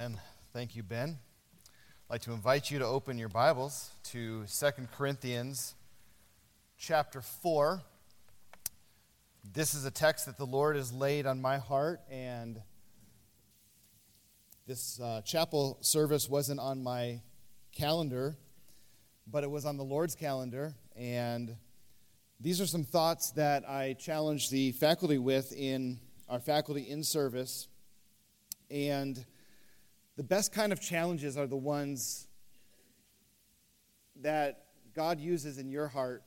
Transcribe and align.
Amen. 0.00 0.18
Thank 0.54 0.76
you, 0.76 0.82
Ben. 0.82 1.18
I'd 2.08 2.10
like 2.10 2.20
to 2.22 2.32
invite 2.32 2.70
you 2.70 2.78
to 2.78 2.86
open 2.86 3.18
your 3.18 3.28
Bibles 3.28 3.90
to 4.04 4.46
2 4.46 4.70
Corinthians 4.96 5.74
chapter 6.78 7.20
4. 7.20 7.82
This 9.52 9.74
is 9.74 9.84
a 9.84 9.90
text 9.90 10.24
that 10.24 10.38
the 10.38 10.46
Lord 10.46 10.76
has 10.76 10.90
laid 10.90 11.26
on 11.26 11.42
my 11.42 11.58
heart, 11.58 12.00
and 12.10 12.62
this 14.66 14.98
uh, 15.00 15.20
chapel 15.20 15.76
service 15.82 16.30
wasn't 16.30 16.60
on 16.60 16.82
my 16.82 17.20
calendar, 17.70 18.38
but 19.30 19.44
it 19.44 19.50
was 19.50 19.66
on 19.66 19.76
the 19.76 19.84
Lord's 19.84 20.14
calendar. 20.14 20.72
And 20.96 21.56
these 22.40 22.58
are 22.58 22.66
some 22.66 22.84
thoughts 22.84 23.32
that 23.32 23.68
I 23.68 23.96
challenged 23.98 24.50
the 24.50 24.72
faculty 24.72 25.18
with 25.18 25.52
in 25.52 26.00
our 26.26 26.40
faculty 26.40 26.88
in 26.88 27.04
service. 27.04 27.68
And 28.70 29.26
the 30.20 30.24
best 30.24 30.52
kind 30.52 30.70
of 30.70 30.82
challenges 30.82 31.38
are 31.38 31.46
the 31.46 31.56
ones 31.56 32.28
that 34.20 34.64
God 34.94 35.18
uses 35.18 35.56
in 35.56 35.70
your 35.70 35.88
heart 35.88 36.22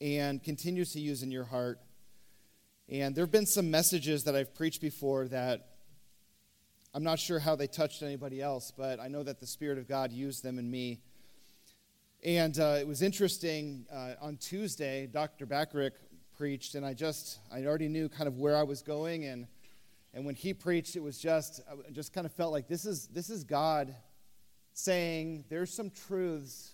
and 0.00 0.40
continues 0.40 0.92
to 0.92 1.00
use 1.00 1.24
in 1.24 1.32
your 1.32 1.42
heart. 1.42 1.80
And 2.88 3.16
there 3.16 3.24
have 3.24 3.32
been 3.32 3.46
some 3.46 3.68
messages 3.68 4.22
that 4.22 4.36
I've 4.36 4.54
preached 4.54 4.80
before 4.80 5.26
that 5.26 5.70
I'm 6.94 7.02
not 7.02 7.18
sure 7.18 7.40
how 7.40 7.56
they 7.56 7.66
touched 7.66 8.04
anybody 8.04 8.40
else, 8.40 8.70
but 8.70 9.00
I 9.00 9.08
know 9.08 9.24
that 9.24 9.40
the 9.40 9.46
Spirit 9.48 9.78
of 9.78 9.88
God 9.88 10.12
used 10.12 10.44
them 10.44 10.56
in 10.60 10.70
me. 10.70 11.00
And 12.22 12.56
uh, 12.60 12.76
it 12.78 12.86
was 12.86 13.02
interesting. 13.02 13.86
Uh, 13.92 14.12
on 14.20 14.36
Tuesday, 14.36 15.08
Dr. 15.08 15.46
Backrick 15.46 15.94
preached, 16.36 16.76
and 16.76 16.86
I 16.86 16.94
just, 16.94 17.40
I 17.52 17.64
already 17.64 17.88
knew 17.88 18.08
kind 18.08 18.28
of 18.28 18.38
where 18.38 18.56
I 18.56 18.62
was 18.62 18.82
going 18.82 19.24
and 19.24 19.48
and 20.14 20.24
when 20.24 20.34
he 20.34 20.54
preached, 20.54 20.96
it 20.96 21.02
was 21.02 21.18
just, 21.18 21.60
uh, 21.70 21.76
I 21.86 21.90
just 21.92 22.12
kind 22.12 22.26
of 22.26 22.32
felt 22.32 22.52
like 22.52 22.66
this 22.66 22.84
is, 22.84 23.08
this 23.08 23.30
is 23.30 23.44
God 23.44 23.94
saying, 24.72 25.44
there's 25.48 25.72
some 25.72 25.90
truths 25.90 26.72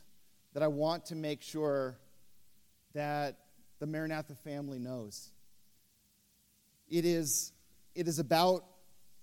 that 0.53 0.63
I 0.63 0.69
want 0.69 1.07
to 1.07 1.17
make 1.17 1.43
sure 1.43 1.99
that 2.95 3.39
the 3.81 3.87
Maranatha 3.87 4.35
family 4.35 4.79
knows. 4.79 5.31
It 6.89 7.05
is, 7.05 7.53
it 7.95 8.07
is 8.07 8.19
about 8.19 8.65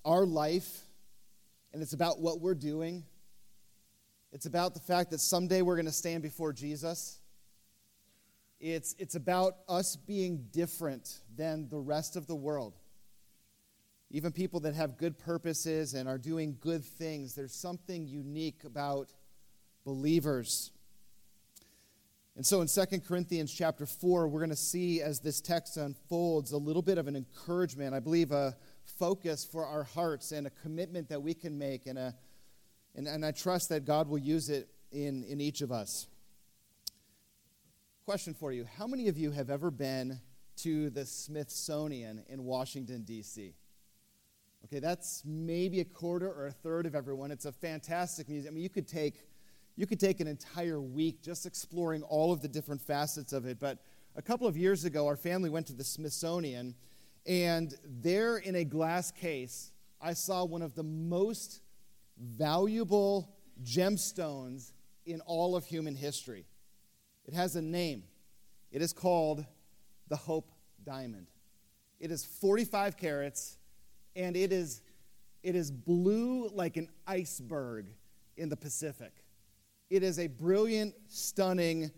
our 0.04 0.26
life, 0.26 0.82
and 1.74 1.82
it's 1.82 1.94
about 1.94 2.20
what 2.20 2.42
we're 2.42 2.56
doing. 2.56 3.04
It's 4.34 4.46
about 4.46 4.74
the 4.74 4.82
fact 4.82 5.12
that 5.12 5.20
someday 5.20 5.62
we're 5.62 5.76
going 5.76 5.86
to 5.86 5.92
stand 5.92 6.22
before 6.22 6.52
Jesus. 6.52 7.20
It's, 8.60 8.94
it's 9.00 9.16
about 9.16 9.58
us 9.70 9.96
being 9.96 10.48
different 10.52 11.22
than 11.36 11.70
the 11.70 11.80
rest 11.80 12.18
of 12.18 12.28
the 12.28 12.36
world 12.36 12.81
even 14.12 14.34
people 14.34 14.60
that 14.62 14.76
have 14.76 14.98
good 14.98 15.18
purposes 15.18 15.94
and 15.94 16.08
are 16.08 16.18
doing 16.18 16.58
good 16.60 16.84
things, 16.84 17.34
there's 17.34 17.54
something 17.54 18.06
unique 18.06 18.64
about 18.66 19.10
believers. 19.86 20.72
And 22.36 22.46
so 22.46 22.62
in 22.62 22.68
2 22.68 23.00
Corinthians 23.08 23.54
chapter 23.54 23.86
4, 23.86 24.28
we're 24.28 24.40
going 24.40 24.50
to 24.50 24.56
see 24.56 25.02
as 25.02 25.20
this 25.22 25.40
text 25.40 25.78
unfolds 25.78 26.52
a 26.52 26.58
little 26.58 26.82
bit 26.82 26.98
of 26.98 27.08
an 27.08 27.16
encouragement, 27.16 27.94
I 27.94 28.00
believe 28.00 28.32
a 28.32 28.56
focus 29.00 29.46
for 29.46 29.66
our 29.66 29.84
hearts 29.84 30.34
and 30.34 30.46
a 30.46 30.50
commitment 30.50 31.08
that 31.10 31.22
we 31.22 31.34
can 31.34 31.58
make, 31.58 31.88
and, 31.88 31.98
a, 31.98 32.14
and, 32.96 33.08
and 33.08 33.26
I 33.26 33.32
trust 33.32 33.70
that 33.70 33.86
God 33.86 34.10
will 34.10 34.18
use 34.18 34.50
it 34.50 34.68
in, 34.92 35.24
in 35.24 35.40
each 35.40 35.62
of 35.62 35.72
us. 35.72 36.08
Question 38.06 38.34
for 38.34 38.52
you 38.52 38.66
How 38.78 38.88
many 38.88 39.08
of 39.08 39.18
you 39.18 39.32
have 39.32 39.50
ever 39.50 39.72
been 39.72 40.20
to 40.58 40.90
the 40.90 41.06
Smithsonian 41.06 42.24
in 42.28 42.44
Washington, 42.44 43.04
D.C.? 43.04 43.54
Okay, 44.66 44.80
that's 44.80 45.24
maybe 45.26 45.80
a 45.80 45.86
quarter 45.86 46.32
or 46.32 46.48
a 46.48 46.52
third 46.52 46.86
of 46.86 46.96
everyone. 46.96 47.32
It's 47.32 47.46
a 47.46 47.52
fantastic 47.52 48.30
museum. 48.30 48.54
I 48.54 48.56
mean, 48.56 48.64
you 48.64 48.70
could 48.70 48.88
take 48.88 49.26
you 49.78 49.88
could 49.88 50.00
take 50.00 50.20
an 50.20 50.28
entire 50.28 50.82
week 50.82 51.22
just 51.22 51.46
exploring 51.46 52.04
all 52.04 52.32
of 52.32 52.42
the 52.42 52.48
different 52.48 52.82
facets 52.82 53.34
of 53.34 53.46
it. 53.46 53.60
But 53.60 53.80
a 54.16 54.22
couple 54.22 54.46
of 54.46 54.58
years 54.58 54.86
ago, 54.86 55.08
our 55.08 55.16
family 55.16 55.50
went 55.50 55.68
to 55.68 55.74
the 55.74 55.84
Smithsonian, 55.84 56.76
and 57.26 57.74
there 57.86 58.38
in 58.38 58.56
a 58.56 58.64
glass 58.64 59.12
case, 59.12 59.72
I 60.02 60.14
saw 60.14 60.44
one 60.44 60.62
of 60.62 60.76
the 60.76 60.84
most 60.84 61.62
valuable 62.18 63.34
gemstones 63.64 64.74
in 65.06 65.22
all 65.22 65.56
of 65.56 65.66
human 65.66 65.96
history. 65.96 66.46
It 67.26 67.34
has 67.34 67.56
a 67.56 67.62
name. 67.62 68.04
It 68.72 68.82
is 68.82 68.94
called 68.94 69.46
the 70.10 70.16
Hope 70.16 70.52
Diamond. 70.84 71.28
It 72.00 72.12
is 72.12 72.26
45 72.26 72.98
carats 72.98 73.58
and 74.16 74.36
it 74.36 74.52
is, 74.52 74.82
it 75.44 75.56
is 75.56 75.72
blue 75.72 76.50
like 76.50 76.78
an 76.78 76.90
iceberg 77.08 77.88
in 78.38 78.50
the 78.50 78.58
Pacific. 78.58 79.14
It 79.90 80.04
is 80.04 80.20
a 80.20 80.28
brilliant, 80.28 80.96
stunning, 81.08 81.92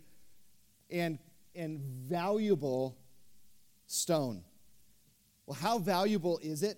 and, 0.89 1.19
and 1.55 1.79
valuable 1.79 2.97
stone. 3.87 4.43
Well, 5.45 5.57
how 5.59 5.77
valuable 5.79 6.39
is 6.41 6.63
it? 6.63 6.77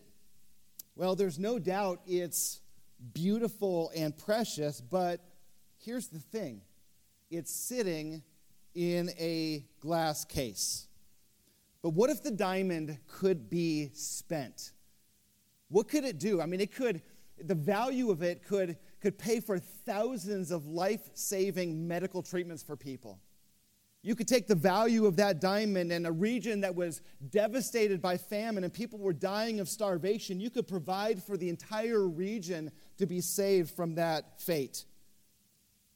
Well, 0.95 1.15
there's 1.15 1.39
no 1.39 1.59
doubt 1.59 2.01
it's 2.07 2.61
beautiful 3.13 3.91
and 3.95 4.17
precious, 4.17 4.81
but 4.81 5.21
here's 5.77 6.07
the 6.07 6.19
thing 6.19 6.61
it's 7.29 7.53
sitting 7.53 8.23
in 8.73 9.09
a 9.19 9.65
glass 9.79 10.25
case. 10.25 10.87
But 11.81 11.89
what 11.89 12.09
if 12.09 12.23
the 12.23 12.31
diamond 12.31 12.97
could 13.07 13.49
be 13.49 13.91
spent? 13.93 14.71
What 15.69 15.87
could 15.87 16.03
it 16.03 16.19
do? 16.19 16.41
I 16.41 16.45
mean, 16.45 16.61
it 16.61 16.73
could, 16.73 17.01
the 17.43 17.55
value 17.55 18.11
of 18.11 18.21
it 18.21 18.43
could, 18.43 18.77
could 19.01 19.17
pay 19.17 19.39
for 19.39 19.59
thousands 19.59 20.51
of 20.51 20.67
life 20.67 21.09
saving 21.13 21.87
medical 21.87 22.21
treatments 22.21 22.63
for 22.63 22.75
people. 22.75 23.19
You 24.05 24.13
could 24.15 24.27
take 24.27 24.45
the 24.45 24.53
value 24.53 25.07
of 25.07 25.15
that 25.15 25.41
diamond 25.41 25.91
in 25.91 26.05
a 26.05 26.11
region 26.11 26.61
that 26.61 26.75
was 26.75 27.01
devastated 27.31 28.03
by 28.03 28.17
famine 28.17 28.63
and 28.63 28.71
people 28.71 28.99
were 28.99 29.13
dying 29.13 29.59
of 29.59 29.67
starvation. 29.67 30.39
You 30.39 30.51
could 30.51 30.67
provide 30.67 31.23
for 31.23 31.37
the 31.37 31.49
entire 31.49 32.07
region 32.07 32.71
to 32.97 33.07
be 33.07 33.19
saved 33.19 33.71
from 33.71 33.95
that 33.95 34.39
fate. 34.39 34.85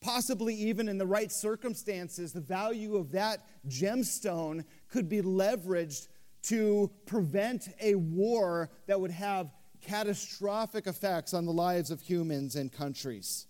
Possibly, 0.01 0.56
even 0.56 0.90
in 0.90 0.97
the 0.97 1.06
right 1.06 1.31
circumstances, 1.31 2.34
the 2.34 2.41
value 2.41 2.96
of 2.96 3.12
that 3.12 3.46
gemstone 3.68 4.63
could 4.88 5.07
be 5.07 5.22
leveraged 5.22 6.07
to 6.44 6.90
prevent 7.06 7.69
a 7.80 7.94
war 7.94 8.72
that 8.88 9.00
would 9.00 9.12
have 9.12 9.51
catastrophic 9.81 10.88
effects 10.88 11.34
on 11.34 11.45
the 11.45 11.53
lives 11.53 11.91
of 11.91 12.01
humans 12.01 12.56
and 12.56 12.72
countries. 12.72 13.47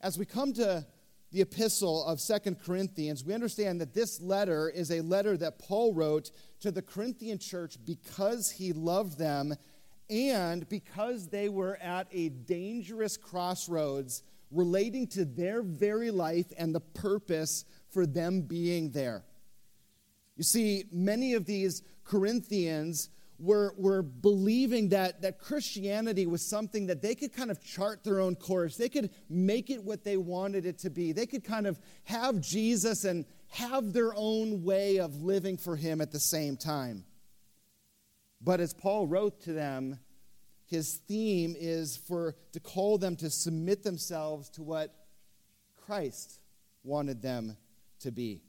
As 0.00 0.18
we 0.18 0.24
come 0.24 0.52
to 0.54 0.86
the 1.32 1.40
epistle 1.40 2.04
of 2.04 2.20
Second 2.20 2.60
Corinthians, 2.62 3.24
we 3.24 3.34
understand 3.34 3.80
that 3.80 3.94
this 3.94 4.20
letter 4.20 4.68
is 4.68 4.90
a 4.90 5.00
letter 5.00 5.36
that 5.36 5.58
Paul 5.58 5.92
wrote 5.92 6.30
to 6.60 6.70
the 6.70 6.82
Corinthian 6.82 7.38
church 7.38 7.76
because 7.84 8.50
he 8.50 8.72
loved 8.72 9.18
them 9.18 9.54
and 10.08 10.68
because 10.68 11.28
they 11.28 11.48
were 11.48 11.76
at 11.82 12.06
a 12.12 12.28
dangerous 12.28 13.16
crossroads 13.16 14.22
relating 14.50 15.06
to 15.08 15.24
their 15.24 15.62
very 15.62 16.10
life 16.10 16.46
and 16.56 16.74
the 16.74 16.80
purpose 16.80 17.64
for 17.88 18.06
them 18.06 18.42
being 18.42 18.92
there. 18.92 19.24
You 20.36 20.44
see, 20.44 20.84
many 20.92 21.34
of 21.34 21.46
these 21.46 21.82
Corinthians 22.04 23.10
were, 23.38 23.74
were 23.76 24.02
believing 24.02 24.90
that, 24.90 25.22
that 25.22 25.38
Christianity 25.38 26.26
was 26.26 26.48
something 26.48 26.86
that 26.86 27.02
they 27.02 27.14
could 27.14 27.32
kind 27.32 27.50
of 27.50 27.62
chart 27.62 28.02
their 28.02 28.20
own 28.20 28.34
course. 28.34 28.76
They 28.76 28.88
could 28.88 29.10
make 29.28 29.70
it 29.70 29.82
what 29.82 30.04
they 30.04 30.16
wanted 30.16 30.64
it 30.64 30.78
to 30.80 30.90
be. 30.90 31.12
They 31.12 31.26
could 31.26 31.44
kind 31.44 31.66
of 31.66 31.78
have 32.04 32.40
Jesus 32.40 33.04
and 33.04 33.26
have 33.48 33.92
their 33.92 34.12
own 34.14 34.62
way 34.62 34.98
of 34.98 35.22
living 35.22 35.56
for 35.56 35.76
Him 35.76 36.00
at 36.00 36.12
the 36.12 36.20
same 36.20 36.56
time. 36.56 37.04
But 38.40 38.60
as 38.60 38.72
Paul 38.72 39.06
wrote 39.06 39.42
to 39.42 39.52
them, 39.52 39.98
his 40.66 40.96
theme 41.06 41.54
is 41.58 41.96
for 41.96 42.34
to 42.52 42.60
call 42.60 42.98
them 42.98 43.16
to 43.16 43.30
submit 43.30 43.82
themselves 43.82 44.50
to 44.50 44.62
what 44.62 44.94
Christ 45.76 46.40
wanted 46.82 47.22
them 47.22 47.56
to 48.00 48.10
be. 48.10 48.42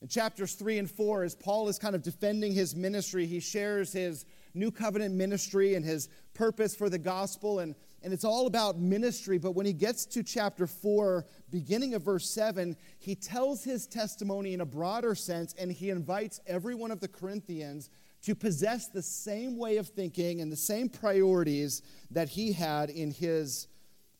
In 0.00 0.06
chapters 0.06 0.54
3 0.54 0.78
and 0.78 0.90
4, 0.90 1.24
as 1.24 1.34
Paul 1.34 1.68
is 1.68 1.78
kind 1.78 1.96
of 1.96 2.02
defending 2.02 2.52
his 2.52 2.76
ministry, 2.76 3.26
he 3.26 3.40
shares 3.40 3.92
his 3.92 4.26
new 4.54 4.70
covenant 4.70 5.14
ministry 5.14 5.74
and 5.74 5.84
his 5.84 6.08
purpose 6.34 6.76
for 6.76 6.88
the 6.88 6.98
gospel, 6.98 7.58
and, 7.58 7.74
and 8.02 8.12
it's 8.12 8.24
all 8.24 8.46
about 8.46 8.78
ministry. 8.78 9.38
But 9.38 9.52
when 9.52 9.66
he 9.66 9.72
gets 9.72 10.06
to 10.06 10.22
chapter 10.22 10.68
4, 10.68 11.26
beginning 11.50 11.94
of 11.94 12.02
verse 12.02 12.30
7, 12.30 12.76
he 13.00 13.16
tells 13.16 13.64
his 13.64 13.88
testimony 13.88 14.54
in 14.54 14.60
a 14.60 14.66
broader 14.66 15.16
sense, 15.16 15.52
and 15.58 15.72
he 15.72 15.90
invites 15.90 16.40
every 16.46 16.76
one 16.76 16.92
of 16.92 17.00
the 17.00 17.08
Corinthians 17.08 17.90
to 18.22 18.36
possess 18.36 18.86
the 18.88 19.02
same 19.02 19.56
way 19.56 19.78
of 19.78 19.88
thinking 19.88 20.40
and 20.40 20.50
the 20.50 20.56
same 20.56 20.88
priorities 20.88 21.82
that 22.10 22.28
he 22.28 22.52
had 22.52 22.90
in 22.90 23.10
his 23.10 23.66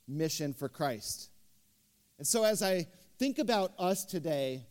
mission 0.08 0.52
for 0.52 0.68
Christ. 0.68 1.30
And 2.18 2.26
so, 2.26 2.42
as 2.42 2.62
I 2.62 2.86
think 3.18 3.38
about 3.38 3.72
us 3.78 4.04
today, 4.04 4.66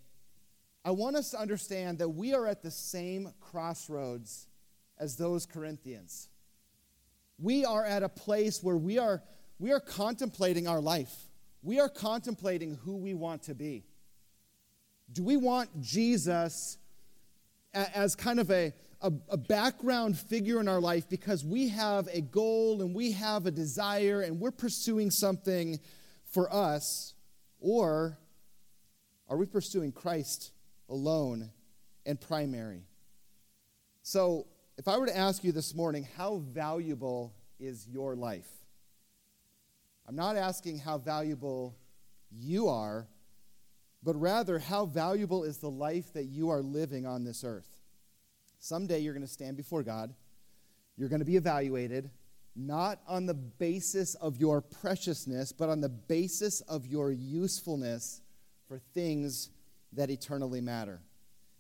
I 0.88 0.92
want 0.92 1.18
us 1.18 1.32
to 1.32 1.38
understand 1.38 2.00
that 2.00 2.08
we 2.08 2.34
are 2.34 2.48
at 2.48 2.64
the 2.64 2.72
same 2.72 3.34
crossroads 3.42 4.48
as 4.98 5.18
those 5.18 5.46
Corinthians. 5.46 6.30
we 7.38 7.66
are 7.66 7.84
at 7.84 8.04
a 8.04 8.10
place 8.10 8.64
where 8.64 8.78
we 8.78 8.98
are, 8.98 9.22
we 9.60 9.74
are 9.74 9.82
contemplating 9.82 10.66
our 10.66 10.80
life. 10.80 11.14
We 11.62 11.82
are 11.82 11.90
contemplating 11.90 12.76
who 12.76 12.96
we 12.96 13.14
want 13.14 13.44
to 13.44 13.54
be. 13.54 13.84
Do 15.12 15.24
we 15.24 15.36
want 15.36 15.82
Jesus 15.82 16.78
as 17.74 18.16
kind 18.16 18.40
of 18.40 18.50
a, 18.50 18.72
a, 19.02 19.12
a, 19.28 19.38
background 19.38 20.18
figure 20.18 20.62
in 20.62 20.70
our 20.70 20.80
life 20.80 21.10
because 21.10 21.44
we 21.44 21.68
have 21.68 22.08
a 22.14 22.22
goal 22.22 22.82
and 22.82 22.96
we 22.96 23.12
have 23.12 23.46
a 23.46 23.52
desire 23.52 24.22
and 24.22 24.40
we're 24.40 24.52
pursuing 24.52 25.12
something 25.12 25.82
for 26.32 26.52
us? 26.52 27.14
Or 27.60 28.18
are 29.28 29.36
we 29.36 29.48
pursuing 29.48 29.92
Christ 29.92 30.54
alone 30.90 31.52
and 32.06 32.20
primary? 32.20 32.84
So, 34.04 34.48
if 34.78 34.88
I 34.88 34.98
were 34.98 35.08
to 35.08 35.18
ask 35.18 35.44
you 35.44 35.52
this 35.52 35.74
morning, 35.74 36.08
how 36.16 36.38
valuable 36.38 37.34
is 37.60 37.88
your 37.88 38.16
life? 38.16 38.48
I'm 40.08 40.16
not 40.16 40.38
asking 40.38 40.80
how 40.80 41.00
valuable 41.00 41.76
you 42.32 42.68
are, 42.68 43.08
but 44.04 44.16
rather 44.16 44.60
how 44.60 44.86
valuable 44.86 45.44
is 45.44 45.58
the 45.58 45.70
life 45.70 46.14
that 46.14 46.26
you 46.26 46.50
are 46.50 46.62
living 46.62 47.06
on 47.06 47.24
this 47.24 47.44
earth. 47.44 47.68
Someday 48.60 49.00
you're 49.00 49.14
going 49.14 49.26
to 49.26 49.32
stand 49.32 49.58
before 49.58 49.84
God, 49.84 50.14
you're 50.96 51.10
going 51.10 51.20
to 51.20 51.26
be 51.26 51.36
evaluated, 51.36 52.10
not 52.56 53.00
on 53.08 53.26
the 53.26 53.34
basis 53.34 54.16
of 54.16 54.38
your 54.38 54.62
preciousness, 54.62 55.52
but 55.52 55.70
on 55.70 55.82
the 55.82 55.90
basis 55.90 56.62
of 56.62 56.88
your 56.88 57.12
usefulness 57.12 58.22
for 58.68 58.80
things 58.94 59.50
that 59.94 60.10
eternally 60.10 60.62
matter. 60.62 61.02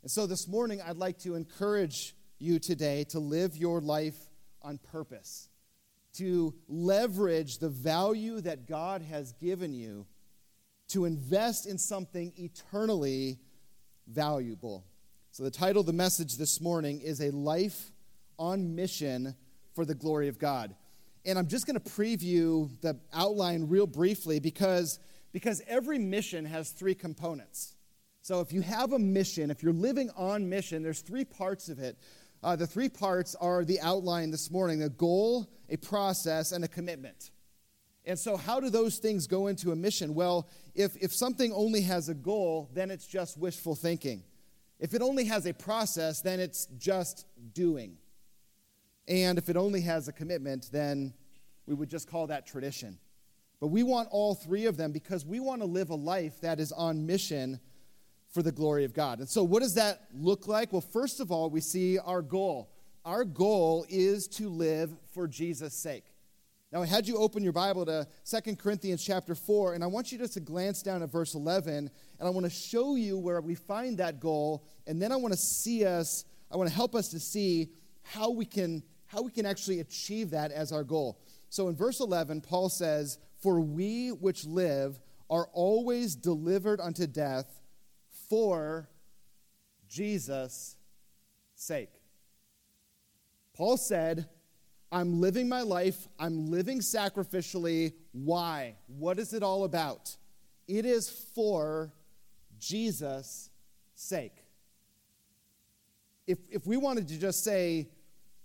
And 0.01 0.11
so 0.11 0.25
this 0.25 0.47
morning, 0.47 0.81
I'd 0.81 0.97
like 0.97 1.19
to 1.19 1.35
encourage 1.35 2.15
you 2.39 2.59
today 2.59 3.03
to 3.05 3.19
live 3.19 3.57
your 3.57 3.81
life 3.81 4.17
on 4.61 4.77
purpose, 4.77 5.49
to 6.13 6.53
leverage 6.67 7.57
the 7.57 7.69
value 7.69 8.41
that 8.41 8.67
God 8.67 9.01
has 9.01 9.33
given 9.33 9.73
you 9.73 10.05
to 10.89 11.05
invest 11.05 11.67
in 11.67 11.77
something 11.77 12.31
eternally 12.37 13.39
valuable. 14.07 14.85
So, 15.31 15.43
the 15.43 15.51
title 15.51 15.81
of 15.81 15.85
the 15.85 15.93
message 15.93 16.37
this 16.37 16.61
morning 16.61 17.01
is 17.01 17.19
A 17.19 17.31
Life 17.31 17.91
on 18.39 18.75
Mission 18.75 19.35
for 19.75 19.85
the 19.85 19.95
Glory 19.95 20.27
of 20.27 20.39
God. 20.39 20.75
And 21.25 21.37
I'm 21.37 21.47
just 21.47 21.67
going 21.67 21.79
to 21.79 21.91
preview 21.91 22.69
the 22.81 22.97
outline 23.13 23.67
real 23.67 23.85
briefly 23.85 24.39
because, 24.39 24.99
because 25.33 25.61
every 25.67 25.99
mission 25.99 26.45
has 26.45 26.71
three 26.71 26.95
components. 26.95 27.75
So, 28.27 28.41
if 28.41 28.51
you 28.51 28.59
have 28.59 28.91
a 28.91 28.99
mission, 28.99 29.49
if 29.49 29.63
you're 29.63 29.71
living 29.71 30.09
on 30.17 30.49
mission, 30.49 30.83
there's 30.83 30.99
three 30.99 31.23
parts 31.23 31.69
of 31.69 31.79
it. 31.79 31.97
Uh, 32.43 32.57
the 32.57 32.67
three 32.67 32.89
parts 32.89 33.35
are 33.35 33.63
the 33.63 33.79
outline 33.79 34.31
this 34.31 34.51
morning 34.51 34.83
a 34.83 34.89
goal, 34.89 35.49
a 35.69 35.77
process, 35.77 36.51
and 36.51 36.61
a 36.65 36.67
commitment. 36.67 37.31
And 38.03 38.19
so, 38.19 38.35
how 38.35 38.59
do 38.59 38.69
those 38.69 38.97
things 38.97 39.27
go 39.27 39.47
into 39.47 39.71
a 39.71 39.77
mission? 39.77 40.13
Well, 40.13 40.49
if, 40.75 40.97
if 40.97 41.13
something 41.13 41.53
only 41.53 41.79
has 41.83 42.09
a 42.09 42.13
goal, 42.13 42.69
then 42.73 42.91
it's 42.91 43.07
just 43.07 43.37
wishful 43.37 43.75
thinking. 43.75 44.23
If 44.77 44.93
it 44.93 45.01
only 45.01 45.23
has 45.23 45.45
a 45.45 45.53
process, 45.53 46.19
then 46.19 46.41
it's 46.41 46.65
just 46.77 47.25
doing. 47.53 47.95
And 49.07 49.37
if 49.37 49.47
it 49.47 49.55
only 49.55 49.79
has 49.83 50.09
a 50.09 50.11
commitment, 50.11 50.69
then 50.73 51.13
we 51.65 51.75
would 51.75 51.89
just 51.89 52.09
call 52.09 52.27
that 52.27 52.45
tradition. 52.45 52.97
But 53.61 53.67
we 53.67 53.83
want 53.83 54.09
all 54.11 54.35
three 54.35 54.65
of 54.65 54.75
them 54.75 54.91
because 54.91 55.25
we 55.25 55.39
want 55.39 55.61
to 55.61 55.65
live 55.65 55.91
a 55.91 55.95
life 55.95 56.41
that 56.41 56.59
is 56.59 56.73
on 56.73 57.05
mission 57.05 57.61
for 58.29 58.41
the 58.41 58.51
glory 58.51 58.83
of 58.83 58.93
God. 58.93 59.19
And 59.19 59.29
so, 59.29 59.43
what 59.43 59.61
does 59.61 59.75
that 59.75 60.01
look 60.13 60.47
like? 60.47 60.71
Well, 60.71 60.81
first 60.81 61.19
of 61.19 61.31
all, 61.31 61.49
we 61.49 61.61
see 61.61 61.97
our 61.99 62.21
goal. 62.21 62.71
Our 63.05 63.23
goal 63.23 63.85
is 63.89 64.27
to 64.29 64.49
live 64.49 64.93
for 65.13 65.27
Jesus' 65.27 65.73
sake. 65.73 66.03
Now, 66.71 66.81
I 66.81 66.85
had 66.85 67.07
you 67.07 67.17
open 67.17 67.43
your 67.43 67.53
Bible 67.53 67.85
to 67.85 68.05
2 68.29 68.57
Corinthians 68.57 69.01
chapter 69.01 69.33
4, 69.35 69.73
and 69.75 69.83
I 69.83 69.87
want 69.87 70.11
you 70.11 70.17
just 70.17 70.33
to 70.33 70.41
glance 70.41 70.81
down 70.81 71.01
at 71.01 71.09
verse 71.09 71.33
11, 71.33 71.73
and 71.77 71.91
I 72.19 72.29
want 72.29 72.45
to 72.45 72.49
show 72.49 72.95
you 72.95 73.17
where 73.17 73.39
we 73.39 73.55
find 73.55 73.97
that 73.99 74.19
goal, 74.19 74.65
and 74.85 75.01
then 75.01 75.13
I 75.13 75.15
want 75.15 75.33
to 75.33 75.39
see 75.39 75.85
us, 75.85 76.25
I 76.51 76.57
want 76.57 76.69
to 76.69 76.75
help 76.75 76.93
us 76.93 77.07
to 77.09 77.19
see 77.19 77.69
how 78.01 78.31
we 78.31 78.45
can 78.45 78.83
how 79.07 79.21
we 79.21 79.31
can 79.31 79.45
actually 79.45 79.79
achieve 79.79 80.31
that 80.31 80.51
as 80.51 80.73
our 80.73 80.83
goal. 80.83 81.21
So 81.47 81.69
in 81.69 81.77
verse 81.77 82.01
11, 82.01 82.41
Paul 82.41 82.67
says, 82.67 83.19
"For 83.37 83.61
we 83.61 84.11
which 84.11 84.43
live 84.43 84.99
are 85.29 85.47
always 85.53 86.13
delivered 86.13 86.81
unto 86.81 87.07
death 87.07 87.56
for 88.29 88.89
Jesus' 89.87 90.75
sake." 91.55 91.89
Paul 93.53 93.77
said, 93.77 94.29
I'm 94.91 95.19
living 95.19 95.49
my 95.49 95.63
life, 95.63 96.07
I'm 96.19 96.49
living 96.49 96.79
sacrificially. 96.79 97.93
Why? 98.11 98.75
What 98.87 99.19
is 99.19 99.33
it 99.33 99.43
all 99.43 99.63
about? 99.63 100.15
It 100.67 100.85
is 100.85 101.09
for 101.09 101.91
Jesus' 102.59 103.49
sake. 103.95 104.35
If, 106.25 106.37
if 106.49 106.65
we 106.67 106.77
wanted 106.77 107.07
to 107.09 107.19
just 107.19 107.43
say, 107.43 107.89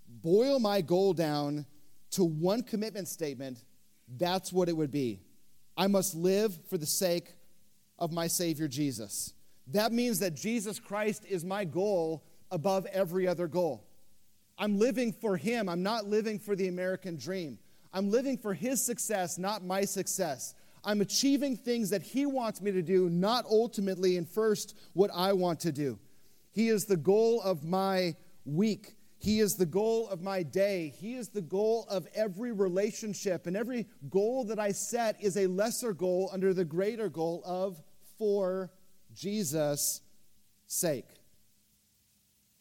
boil 0.08 0.58
my 0.58 0.80
goal 0.80 1.12
down 1.12 1.66
to 2.12 2.24
one 2.24 2.62
commitment 2.62 3.08
statement, 3.08 3.62
that's 4.16 4.52
what 4.52 4.68
it 4.68 4.76
would 4.76 4.90
be. 4.90 5.20
I 5.76 5.86
must 5.86 6.14
live 6.14 6.58
for 6.68 6.78
the 6.78 6.86
sake 6.86 7.34
of 7.98 8.12
my 8.12 8.26
Savior 8.26 8.68
Jesus. 8.68 9.32
That 9.68 9.92
means 9.92 10.18
that 10.18 10.34
Jesus 10.34 10.78
Christ 10.78 11.24
is 11.28 11.44
my 11.44 11.64
goal 11.64 12.24
above 12.50 12.86
every 12.86 13.26
other 13.26 13.46
goal. 13.46 13.86
I'm 14.58 14.78
living 14.78 15.12
for 15.12 15.36
Him. 15.36 15.68
I'm 15.68 15.82
not 15.82 16.06
living 16.06 16.38
for 16.38 16.54
the 16.54 16.68
American 16.68 17.16
dream. 17.16 17.58
I'm 17.92 18.10
living 18.10 18.36
for 18.36 18.54
His 18.54 18.84
success, 18.84 19.38
not 19.38 19.64
my 19.64 19.84
success. 19.84 20.54
I'm 20.84 21.00
achieving 21.00 21.56
things 21.56 21.90
that 21.90 22.02
He 22.02 22.26
wants 22.26 22.60
me 22.60 22.72
to 22.72 22.82
do, 22.82 23.08
not 23.08 23.44
ultimately 23.46 24.16
and 24.16 24.28
first 24.28 24.76
what 24.94 25.10
I 25.14 25.32
want 25.32 25.60
to 25.60 25.72
do. 25.72 25.98
He 26.52 26.68
is 26.68 26.84
the 26.84 26.96
goal 26.96 27.40
of 27.40 27.64
my 27.64 28.14
week. 28.44 28.96
He 29.18 29.38
is 29.38 29.54
the 29.54 29.66
goal 29.66 30.08
of 30.08 30.20
my 30.20 30.42
day. 30.42 30.92
He 30.96 31.14
is 31.14 31.28
the 31.28 31.40
goal 31.40 31.86
of 31.88 32.08
every 32.14 32.50
relationship. 32.50 33.46
And 33.46 33.56
every 33.56 33.86
goal 34.10 34.44
that 34.46 34.58
I 34.58 34.72
set 34.72 35.16
is 35.22 35.36
a 35.36 35.46
lesser 35.46 35.92
goal 35.92 36.28
under 36.32 36.52
the 36.52 36.64
greater 36.64 37.08
goal 37.08 37.40
of 37.46 37.80
for 38.18 38.70
Jesus' 39.14 40.00
sake. 40.66 41.08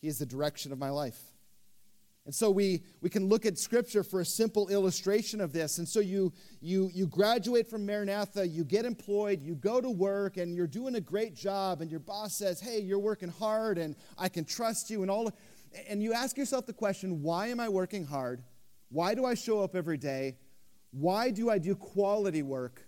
He 0.02 0.08
is 0.08 0.20
the 0.20 0.26
direction 0.26 0.72
of 0.72 0.80
my 0.80 0.90
life. 0.90 1.20
And 2.26 2.36
so 2.36 2.52
we, 2.52 2.84
we 3.02 3.10
can 3.10 3.30
look 3.30 3.48
at 3.48 3.58
scripture 3.58 4.04
for 4.04 4.22
a 4.22 4.26
simple 4.26 4.68
illustration 4.70 5.42
of 5.42 5.54
this. 5.54 5.80
And 5.80 5.88
so 5.88 6.00
you, 6.00 6.32
you, 6.60 6.92
you 6.94 7.08
graduate 7.08 7.68
from 7.68 7.86
Maranatha, 7.86 8.48
you 8.48 8.64
get 8.64 8.86
employed, 8.86 9.42
you 9.42 9.56
go 9.56 9.82
to 9.82 9.90
work, 9.90 10.38
and 10.38 10.56
you're 10.56 10.68
doing 10.68 10.96
a 10.96 11.02
great 11.02 11.36
job, 11.36 11.82
and 11.82 11.90
your 11.90 12.00
boss 12.00 12.36
says, 12.36 12.62
Hey, 12.62 12.80
you're 12.80 13.00
working 13.00 13.30
hard, 13.30 13.80
and 13.80 13.96
I 14.20 14.30
can 14.30 14.46
trust 14.46 14.92
you, 14.92 15.02
and 15.02 15.10
all. 15.10 15.32
And 15.88 16.04
you 16.04 16.14
ask 16.14 16.38
yourself 16.38 16.68
the 16.68 16.74
question, 16.74 17.24
Why 17.24 17.48
am 17.48 17.60
I 17.60 17.70
working 17.70 18.06
hard? 18.06 18.44
Why 18.90 19.16
do 19.16 19.26
I 19.26 19.34
show 19.34 19.62
up 19.62 19.76
every 19.76 19.98
day? 19.98 20.38
Why 20.92 21.32
do 21.32 21.50
I 21.50 21.58
do 21.58 21.76
quality 21.76 22.44
work? 22.44 22.86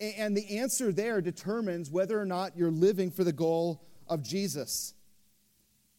And 0.00 0.36
the 0.36 0.58
answer 0.58 0.92
there 0.92 1.20
determines 1.20 1.90
whether 1.90 2.20
or 2.20 2.26
not 2.26 2.56
you're 2.56 2.70
living 2.70 3.10
for 3.10 3.24
the 3.24 3.32
goal 3.32 3.84
of 4.06 4.22
Jesus. 4.22 4.94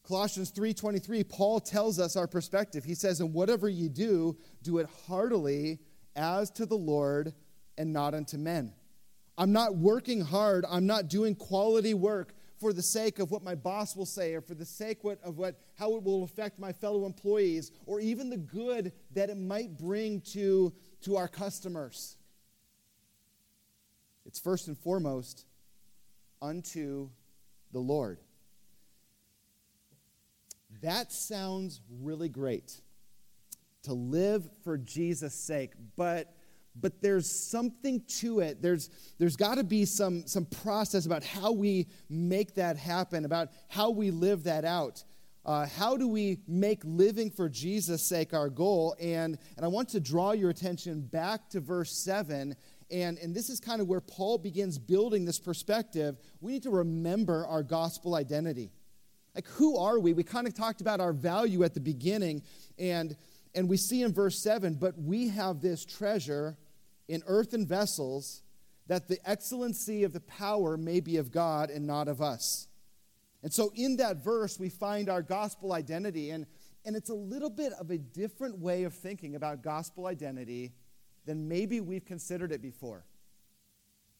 Colossians 0.03 0.51
3:23, 0.51 1.23
Paul 1.23 1.59
tells 1.59 1.99
us 1.99 2.15
our 2.15 2.27
perspective. 2.27 2.83
He 2.83 2.95
says, 2.95 3.19
"And 3.19 3.33
whatever 3.33 3.69
you 3.69 3.89
do, 3.89 4.37
do 4.63 4.79
it 4.79 4.87
heartily 5.05 5.79
as 6.15 6.49
to 6.51 6.65
the 6.65 6.77
Lord 6.77 7.33
and 7.77 7.93
not 7.93 8.13
unto 8.13 8.37
men." 8.37 8.73
I'm 9.37 9.51
not 9.51 9.77
working 9.77 10.21
hard, 10.21 10.65
I'm 10.67 10.85
not 10.85 11.09
doing 11.09 11.35
quality 11.35 11.93
work 11.93 12.33
for 12.57 12.73
the 12.73 12.81
sake 12.81 13.19
of 13.19 13.31
what 13.31 13.43
my 13.43 13.55
boss 13.55 13.95
will 13.95 14.05
say 14.05 14.33
or 14.33 14.41
for 14.41 14.53
the 14.53 14.65
sake 14.65 14.99
of 15.23 15.37
what 15.37 15.59
how 15.75 15.95
it 15.95 16.03
will 16.03 16.23
affect 16.23 16.57
my 16.59 16.73
fellow 16.73 17.05
employees 17.05 17.71
or 17.85 17.99
even 17.99 18.29
the 18.29 18.37
good 18.37 18.91
that 19.11 19.29
it 19.29 19.37
might 19.37 19.77
bring 19.77 20.21
to 20.21 20.73
to 21.01 21.15
our 21.15 21.27
customers. 21.27 22.17
It's 24.29 24.39
first 24.39 24.67
and 24.67 24.77
foremost 24.77 25.43
unto 26.39 27.09
the 27.73 27.79
Lord. 27.79 28.19
That 30.83 31.11
sounds 31.11 31.81
really 31.99 32.29
great 32.29 32.79
to 33.85 33.93
live 33.93 34.47
for 34.63 34.77
Jesus' 34.77 35.33
sake, 35.33 35.71
but 35.95 36.31
but 36.79 37.01
there's 37.01 37.27
something 37.27 38.03
to 38.19 38.41
it. 38.41 38.61
There's, 38.61 38.91
there's 39.17 39.35
got 39.35 39.55
to 39.55 39.63
be 39.63 39.83
some, 39.83 40.27
some 40.27 40.45
process 40.45 41.07
about 41.07 41.23
how 41.23 41.51
we 41.51 41.87
make 42.07 42.53
that 42.53 42.77
happen, 42.77 43.25
about 43.25 43.49
how 43.67 43.89
we 43.89 44.11
live 44.11 44.43
that 44.43 44.63
out. 44.63 45.03
Uh, 45.43 45.65
how 45.65 45.97
do 45.97 46.07
we 46.07 46.37
make 46.47 46.79
living 46.85 47.31
for 47.31 47.49
Jesus' 47.49 48.03
sake 48.03 48.33
our 48.33 48.49
goal? 48.49 48.95
And, 49.01 49.37
and 49.57 49.65
I 49.65 49.67
want 49.67 49.89
to 49.89 49.99
draw 49.99 50.31
your 50.31 50.51
attention 50.51 51.01
back 51.01 51.49
to 51.49 51.59
verse 51.59 51.91
7. 51.91 52.55
And, 52.91 53.17
and 53.19 53.35
this 53.35 53.49
is 53.49 53.59
kind 53.59 53.81
of 53.81 53.87
where 53.87 54.01
Paul 54.01 54.37
begins 54.37 54.79
building 54.79 55.25
this 55.25 55.39
perspective. 55.39 56.17
We 56.41 56.53
need 56.53 56.63
to 56.63 56.71
remember 56.71 57.45
our 57.45 57.61
gospel 57.61 58.15
identity. 58.15 58.71
Like, 59.35 59.47
who 59.47 59.77
are 59.77 59.99
we? 59.99 60.13
We 60.13 60.23
kind 60.23 60.47
of 60.47 60.55
talked 60.55 60.81
about 60.81 60.99
our 60.99 61.13
value 61.13 61.63
at 61.63 61.73
the 61.73 61.79
beginning, 61.79 62.41
and 62.77 63.15
And 63.53 63.69
we 63.69 63.77
see 63.77 64.01
in 64.01 64.13
verse 64.13 64.41
7 64.43 64.75
but 64.75 64.97
we 64.97 65.29
have 65.29 65.61
this 65.61 65.85
treasure 65.85 66.57
in 67.07 67.23
earthen 67.25 67.65
vessels, 67.65 68.43
that 68.87 69.07
the 69.07 69.19
excellency 69.27 70.03
of 70.03 70.13
the 70.13 70.19
power 70.19 70.77
may 70.77 70.99
be 70.99 71.17
of 71.17 71.31
God 71.31 71.69
and 71.69 71.85
not 71.85 72.07
of 72.07 72.21
us. 72.21 72.67
And 73.41 73.53
so 73.53 73.71
in 73.75 73.97
that 73.97 74.23
verse, 74.23 74.59
we 74.59 74.69
find 74.69 75.09
our 75.09 75.21
gospel 75.21 75.73
identity. 75.73 76.31
And, 76.31 76.45
and 76.85 76.95
it's 76.95 77.09
a 77.09 77.15
little 77.15 77.49
bit 77.49 77.73
of 77.73 77.89
a 77.89 77.97
different 77.97 78.59
way 78.59 78.83
of 78.83 78.93
thinking 78.93 79.35
about 79.35 79.63
gospel 79.63 80.07
identity 80.07 80.73
than 81.25 81.47
maybe 81.47 81.81
we've 81.81 82.05
considered 82.05 82.51
it 82.51 82.61
before. 82.61 83.05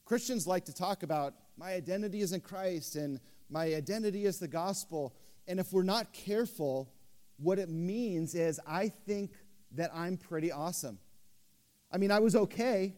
Christians 0.06 0.48
like 0.48 0.66
to 0.66 0.74
talk 0.74 1.04
about 1.04 1.34
my 1.58 1.74
identity 1.74 2.22
is 2.22 2.34
in 2.34 2.42
Christ 2.42 2.96
and 2.96 3.20
my 3.50 3.74
identity 3.76 4.26
is 4.26 4.40
the 4.40 4.48
gospel. 4.48 5.16
And 5.48 5.60
if 5.60 5.72
we're 5.74 5.84
not 5.84 6.14
careful, 6.14 6.92
what 7.38 7.60
it 7.60 7.70
means 7.70 8.36
is 8.36 8.60
I 8.68 8.90
think 8.90 9.32
that 9.74 9.92
I'm 9.94 10.18
pretty 10.18 10.52
awesome. 10.52 11.00
I 11.92 11.98
mean, 11.98 12.12
I 12.12 12.20
was 12.20 12.36
okay, 12.36 12.96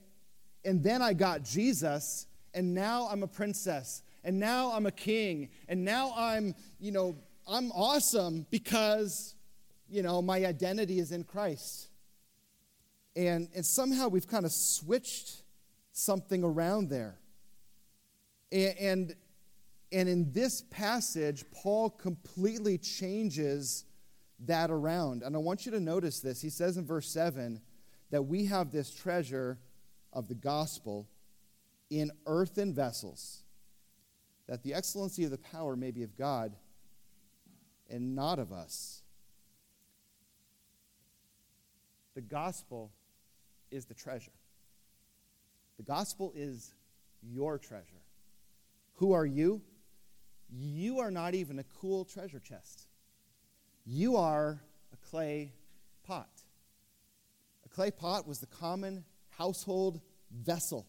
and 0.66 0.84
then 0.84 1.02
I 1.02 1.14
got 1.14 1.44
Jesus, 1.44 2.28
and 2.54 2.74
now 2.74 3.08
I'm 3.10 3.24
a 3.24 3.28
princess, 3.28 4.04
and 4.24 4.40
now 4.40 4.74
I'm 4.74 4.86
a 4.86 4.92
king, 4.92 5.50
and 5.70 5.86
now 5.86 6.14
I'm, 6.16 6.56
you 6.80 6.92
know, 6.92 7.18
I'm 7.48 7.72
awesome 7.72 8.46
because, 8.52 9.36
you 9.90 10.04
know, 10.04 10.22
my 10.22 10.46
identity 10.46 11.00
is 11.00 11.12
in 11.12 11.24
Christ. 11.24 11.88
And, 13.16 13.50
and 13.56 13.66
somehow 13.66 14.08
we've 14.08 14.28
kind 14.28 14.46
of 14.46 14.52
switched 14.52 15.44
something 15.92 16.44
around 16.44 16.90
there. 16.90 17.18
And, 18.52 18.78
and, 18.80 19.16
and 19.92 20.10
in 20.10 20.32
this 20.32 20.62
passage, 20.62 21.44
Paul 21.52 21.90
completely 21.90 22.78
changes 22.78 23.86
that 24.46 24.72
around. 24.72 25.24
And 25.24 25.36
I 25.36 25.40
want 25.40 25.66
you 25.66 25.72
to 25.74 25.80
notice 25.80 26.20
this. 26.20 26.42
He 26.42 26.50
says 26.50 26.78
in 26.78 26.86
verse 26.86 27.10
7 27.10 27.62
that 28.12 28.24
we 28.24 28.46
have 28.46 28.72
this 28.72 28.94
treasure 28.94 29.60
of 30.14 30.28
the 30.28 30.36
gospel 30.36 31.08
in 31.90 32.12
earthen 32.26 32.74
vessels, 32.74 33.44
that 34.48 34.64
the 34.64 34.74
excellency 34.74 35.26
of 35.26 35.32
the 35.32 35.38
power 35.38 35.76
may 35.76 35.92
be 35.92 36.04
of 36.04 36.18
God 36.18 36.56
and 37.90 38.16
not 38.16 38.40
of 38.40 38.52
us. 38.52 39.04
The 42.16 42.22
gospel 42.22 42.92
is 43.72 43.86
the 43.86 43.94
treasure. 43.94 44.32
The 45.78 45.84
gospel 45.84 46.32
is 46.36 46.74
your 47.24 47.58
treasure. 47.58 48.04
Who 48.96 49.14
are 49.14 49.26
you? 49.26 49.62
You 50.50 51.00
are 51.00 51.12
not 51.12 51.34
even 51.34 51.60
a 51.60 51.64
cool 51.80 52.06
treasure 52.06 52.40
chest. 52.40 52.88
You 53.86 54.18
are 54.18 54.62
a 54.94 54.98
clay 55.10 55.54
pot 56.04 56.30
A 57.66 57.70
clay 57.70 57.92
pot 57.92 58.28
was 58.28 58.40
the 58.40 58.48
common 58.48 59.06
household 59.30 60.02
vessel 60.32 60.86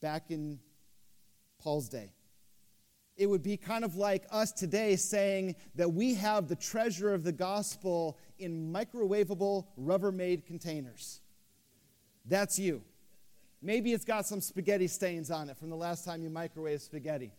back 0.00 0.30
in 0.30 0.60
Paul's 1.58 1.88
day. 1.88 2.12
It 3.16 3.26
would 3.26 3.42
be 3.42 3.58
kind 3.58 3.84
of 3.84 3.96
like 3.96 4.24
us 4.30 4.50
today 4.50 4.96
saying 4.96 5.56
that 5.74 5.92
we 5.92 6.14
have 6.14 6.48
the 6.48 6.56
treasure 6.56 7.12
of 7.12 7.22
the 7.22 7.32
gospel 7.32 8.16
in 8.38 8.72
microwavable 8.72 9.66
Rubbermaid 9.78 10.46
containers. 10.46 11.20
That's 12.30 12.58
you. 12.58 12.82
Maybe 13.60 13.92
it's 13.92 14.04
got 14.04 14.24
some 14.24 14.40
spaghetti 14.40 14.86
stains 14.86 15.30
on 15.30 15.50
it 15.50 15.58
from 15.58 15.68
the 15.68 15.76
last 15.76 16.04
time 16.04 16.22
you 16.22 16.30
microwaved 16.30 16.80
spaghetti. 16.80 17.32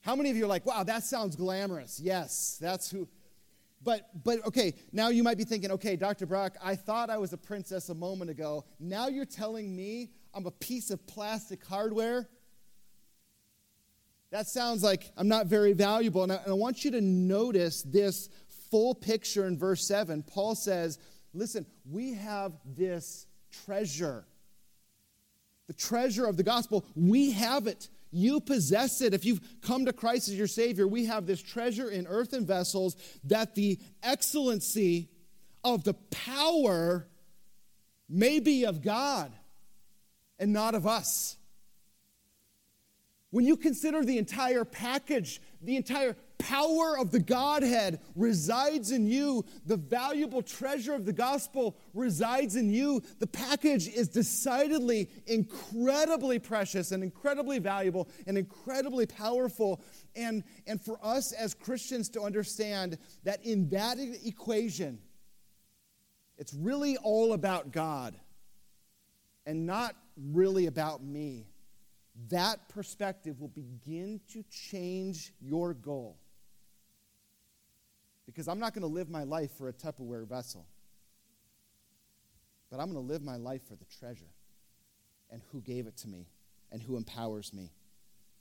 How 0.00 0.16
many 0.16 0.30
of 0.30 0.36
you 0.36 0.46
are 0.46 0.48
like, 0.48 0.66
wow, 0.66 0.82
that 0.82 1.04
sounds 1.04 1.36
glamorous? 1.36 2.00
Yes, 2.02 2.58
that's 2.60 2.90
who. 2.90 3.06
But, 3.84 4.08
but 4.24 4.44
okay, 4.46 4.74
now 4.92 5.08
you 5.08 5.22
might 5.22 5.36
be 5.36 5.44
thinking, 5.44 5.70
okay, 5.72 5.94
Dr. 5.94 6.26
Brock, 6.26 6.56
I 6.62 6.74
thought 6.74 7.10
I 7.10 7.18
was 7.18 7.32
a 7.32 7.36
princess 7.36 7.88
a 7.90 7.94
moment 7.94 8.30
ago. 8.30 8.64
Now 8.80 9.08
you're 9.08 9.26
telling 9.26 9.76
me 9.76 10.10
I'm 10.34 10.46
a 10.46 10.50
piece 10.50 10.90
of 10.90 11.06
plastic 11.06 11.64
hardware? 11.64 12.28
That 14.30 14.46
sounds 14.46 14.82
like 14.82 15.12
I'm 15.16 15.28
not 15.28 15.46
very 15.46 15.74
valuable. 15.74 16.22
And 16.22 16.32
I, 16.32 16.36
and 16.36 16.48
I 16.48 16.54
want 16.54 16.84
you 16.84 16.90
to 16.92 17.00
notice 17.02 17.82
this 17.82 18.30
full 18.70 18.94
picture 18.94 19.46
in 19.46 19.58
verse 19.58 19.86
7. 19.86 20.22
Paul 20.22 20.54
says, 20.54 20.98
listen, 21.34 21.66
we 21.84 22.14
have 22.14 22.52
this 22.64 23.26
treasure. 23.64 24.24
The 25.66 25.72
treasure 25.72 26.26
of 26.26 26.36
the 26.36 26.42
gospel, 26.42 26.84
we 26.94 27.32
have 27.32 27.66
it. 27.66 27.88
You 28.10 28.40
possess 28.40 29.00
it. 29.00 29.14
If 29.14 29.24
you've 29.24 29.40
come 29.62 29.86
to 29.86 29.92
Christ 29.92 30.28
as 30.28 30.34
your 30.36 30.46
Savior, 30.46 30.86
we 30.86 31.06
have 31.06 31.26
this 31.26 31.40
treasure 31.40 31.88
in 31.88 32.06
earthen 32.06 32.44
vessels 32.44 32.96
that 33.24 33.54
the 33.54 33.78
excellency 34.02 35.08
of 35.64 35.84
the 35.84 35.94
power 35.94 37.06
may 38.08 38.40
be 38.40 38.64
of 38.64 38.82
God 38.82 39.32
and 40.38 40.52
not 40.52 40.74
of 40.74 40.86
us. 40.86 41.36
When 43.30 43.46
you 43.46 43.56
consider 43.56 44.04
the 44.04 44.18
entire 44.18 44.66
package, 44.66 45.40
the 45.62 45.76
entire 45.76 46.16
power 46.42 46.98
of 46.98 47.10
the 47.10 47.20
Godhead 47.20 48.00
resides 48.16 48.90
in 48.90 49.06
you. 49.06 49.44
The 49.66 49.76
valuable 49.76 50.42
treasure 50.42 50.94
of 50.94 51.04
the 51.04 51.12
gospel 51.12 51.76
resides 51.94 52.56
in 52.56 52.70
you. 52.70 53.02
The 53.20 53.26
package 53.26 53.88
is 53.88 54.08
decidedly 54.08 55.08
incredibly 55.26 56.38
precious 56.38 56.92
and 56.92 57.02
incredibly 57.02 57.58
valuable 57.58 58.08
and 58.26 58.36
incredibly 58.36 59.06
powerful. 59.06 59.82
And, 60.16 60.42
and 60.66 60.80
for 60.80 60.98
us 61.02 61.32
as 61.32 61.54
Christians 61.54 62.08
to 62.10 62.22
understand 62.22 62.98
that 63.24 63.44
in 63.44 63.68
that 63.70 63.98
equation, 63.98 64.98
it's 66.38 66.54
really 66.54 66.96
all 66.96 67.34
about 67.34 67.70
God 67.70 68.16
and 69.46 69.64
not 69.64 69.94
really 70.16 70.66
about 70.66 71.04
me. 71.04 71.46
That 72.28 72.68
perspective 72.68 73.40
will 73.40 73.48
begin 73.48 74.20
to 74.32 74.42
change 74.50 75.32
your 75.40 75.72
goal. 75.74 76.18
Because 78.26 78.48
I'm 78.48 78.58
not 78.58 78.74
going 78.74 78.82
to 78.82 78.88
live 78.88 79.10
my 79.10 79.24
life 79.24 79.50
for 79.58 79.68
a 79.68 79.72
Tupperware 79.72 80.26
vessel, 80.26 80.66
but 82.70 82.80
I'm 82.80 82.92
going 82.92 83.06
to 83.06 83.12
live 83.12 83.22
my 83.22 83.36
life 83.36 83.66
for 83.66 83.74
the 83.74 83.84
treasure 83.84 84.30
and 85.30 85.42
who 85.50 85.60
gave 85.60 85.86
it 85.86 85.96
to 85.98 86.08
me 86.08 86.28
and 86.70 86.80
who 86.80 86.96
empowers 86.96 87.52
me. 87.52 87.72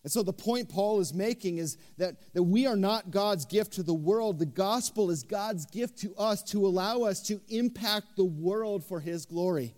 And 0.03 0.11
so 0.11 0.23
the 0.23 0.33
point 0.33 0.69
Paul 0.69 0.99
is 0.99 1.13
making 1.13 1.57
is 1.57 1.77
that, 1.97 2.33
that 2.33 2.43
we 2.43 2.65
are 2.65 2.75
not 2.75 3.11
God's 3.11 3.45
gift 3.45 3.73
to 3.73 3.83
the 3.83 3.93
world. 3.93 4.39
The 4.39 4.47
gospel 4.47 5.11
is 5.11 5.21
God's 5.21 5.65
gift 5.67 5.99
to 5.99 6.15
us 6.15 6.41
to 6.43 6.65
allow 6.65 7.03
us 7.03 7.21
to 7.23 7.39
impact 7.49 8.15
the 8.15 8.25
world 8.25 8.83
for 8.83 8.99
his 8.99 9.25
glory. 9.25 9.75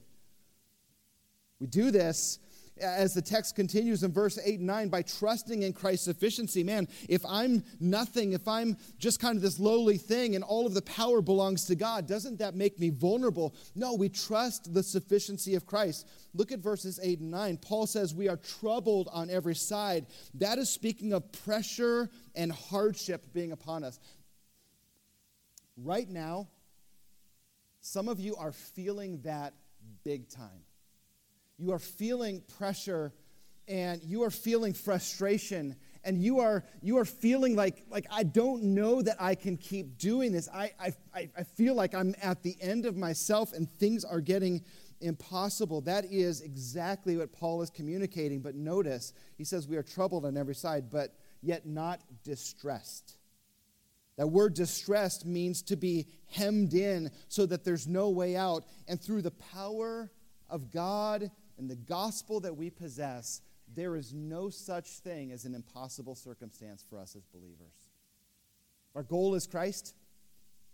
We 1.59 1.67
do 1.67 1.91
this 1.91 2.39
as 2.81 3.13
the 3.13 3.21
text 3.21 3.55
continues 3.55 4.03
in 4.03 4.11
verse 4.11 4.39
8 4.43 4.59
and 4.59 4.67
9 4.67 4.89
by 4.89 5.01
trusting 5.01 5.63
in 5.63 5.73
Christ's 5.73 6.05
sufficiency. 6.05 6.63
Man, 6.63 6.87
if 7.07 7.23
I'm 7.25 7.63
nothing, 7.79 8.33
if 8.33 8.47
I'm 8.47 8.77
just 8.97 9.19
kind 9.19 9.35
of 9.35 9.41
this 9.41 9.59
lowly 9.59 9.97
thing 9.97 10.35
and 10.35 10.43
all 10.43 10.65
of 10.65 10.73
the 10.73 10.81
power 10.81 11.21
belongs 11.21 11.65
to 11.65 11.75
God, 11.75 12.07
doesn't 12.07 12.39
that 12.39 12.55
make 12.55 12.79
me 12.79 12.89
vulnerable? 12.89 13.55
No, 13.75 13.93
we 13.93 14.09
trust 14.09 14.73
the 14.73 14.83
sufficiency 14.83 15.55
of 15.55 15.65
Christ. 15.65 16.07
Look 16.33 16.51
at 16.51 16.59
verses 16.59 16.99
8 17.01 17.19
and 17.19 17.31
9. 17.31 17.57
Paul 17.57 17.85
says, 17.85 18.13
We 18.13 18.27
are 18.27 18.37
troubled 18.37 19.07
on 19.11 19.29
every 19.29 19.55
side. 19.55 20.07
That 20.35 20.57
is 20.57 20.69
speaking 20.69 21.13
of 21.13 21.31
pressure 21.31 22.09
and 22.35 22.51
hardship 22.51 23.33
being 23.33 23.51
upon 23.51 23.83
us. 23.83 23.99
Right 25.77 26.09
now, 26.09 26.47
some 27.81 28.07
of 28.07 28.19
you 28.19 28.35
are 28.35 28.51
feeling 28.51 29.21
that 29.23 29.53
big 30.03 30.29
time 30.29 30.63
you 31.63 31.71
are 31.71 31.79
feeling 31.79 32.43
pressure 32.57 33.13
and 33.69 34.03
you 34.03 34.23
are 34.23 34.29
feeling 34.29 34.73
frustration 34.73 35.77
and 36.03 36.21
you 36.21 36.39
are 36.39 36.65
you 36.81 36.97
are 36.97 37.05
feeling 37.05 37.55
like 37.55 37.85
like 37.89 38.05
i 38.11 38.21
don't 38.21 38.61
know 38.63 39.01
that 39.01 39.15
i 39.19 39.33
can 39.33 39.55
keep 39.55 39.97
doing 39.97 40.33
this. 40.33 40.49
I 40.53 40.71
i, 40.77 40.93
I 41.15 41.43
feel 41.43 41.73
like 41.73 41.95
i'm 41.95 42.13
at 42.21 42.43
the 42.43 42.57
end 42.59 42.85
of 42.85 42.97
myself 42.97 43.53
and 43.53 43.69
things 43.69 44.03
are 44.03 44.19
getting 44.19 44.61
impossible. 44.99 45.79
That 45.81 46.03
is 46.05 46.41
exactly 46.41 47.15
what 47.15 47.31
paul 47.31 47.61
is 47.61 47.69
communicating. 47.69 48.41
But 48.41 48.55
notice 48.55 49.13
he 49.37 49.45
says 49.45 49.65
we 49.65 49.77
are 49.77 49.83
troubled 49.83 50.25
on 50.25 50.35
every 50.35 50.55
side 50.55 50.91
but 50.91 51.15
yet 51.41 51.65
not 51.65 52.01
distressed. 52.25 53.17
That 54.17 54.27
word 54.27 54.53
distressed 54.53 55.25
means 55.25 55.61
to 55.63 55.77
be 55.77 56.07
hemmed 56.29 56.73
in 56.73 57.09
so 57.29 57.45
that 57.45 57.63
there's 57.63 57.87
no 57.87 58.09
way 58.09 58.35
out. 58.35 58.65
And 58.87 59.01
through 59.01 59.21
the 59.21 59.31
power 59.31 60.11
of 60.49 60.69
god 60.69 61.31
in 61.57 61.67
the 61.67 61.75
gospel 61.75 62.39
that 62.41 62.57
we 62.57 62.69
possess, 62.69 63.41
there 63.75 63.95
is 63.95 64.13
no 64.13 64.49
such 64.49 64.87
thing 64.87 65.31
as 65.31 65.45
an 65.45 65.55
impossible 65.55 66.15
circumstance 66.15 66.83
for 66.89 66.99
us 66.99 67.15
as 67.15 67.25
believers. 67.25 67.73
Our 68.95 69.03
goal 69.03 69.35
is 69.35 69.47
Christ. 69.47 69.95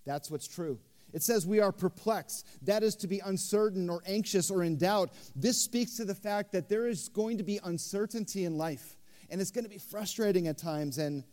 That's 0.06 0.30
what's 0.30 0.48
true. 0.48 0.80
It 1.14 1.24
says 1.24 1.46
we 1.46 1.60
are 1.60 1.72
perplexed. 1.72 2.46
That 2.64 2.84
is 2.84 2.96
to 2.98 3.08
be 3.08 3.20
uncertain 3.20 3.90
or 3.90 4.02
anxious 4.06 4.52
or 4.52 4.64
in 4.64 4.78
doubt. 4.78 5.12
This 5.36 5.62
speaks 5.62 5.98
to 5.98 6.06
the 6.06 6.16
fact 6.16 6.52
that 6.52 6.70
there 6.70 6.88
is 6.88 7.10
going 7.10 7.38
to 7.38 7.44
be 7.44 7.60
uncertainty 7.64 8.46
in 8.46 8.58
life, 8.58 8.98
and 9.30 9.42
it's 9.42 9.52
going 9.52 9.64
to 9.64 9.70
be 9.70 9.80
frustrating 9.80 10.48
at 10.48 10.58
times. 10.58 10.98
And 10.98 11.24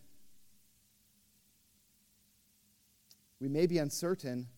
we 3.41 3.49
may 3.49 3.67
be 3.67 3.79
uncertain 3.79 4.49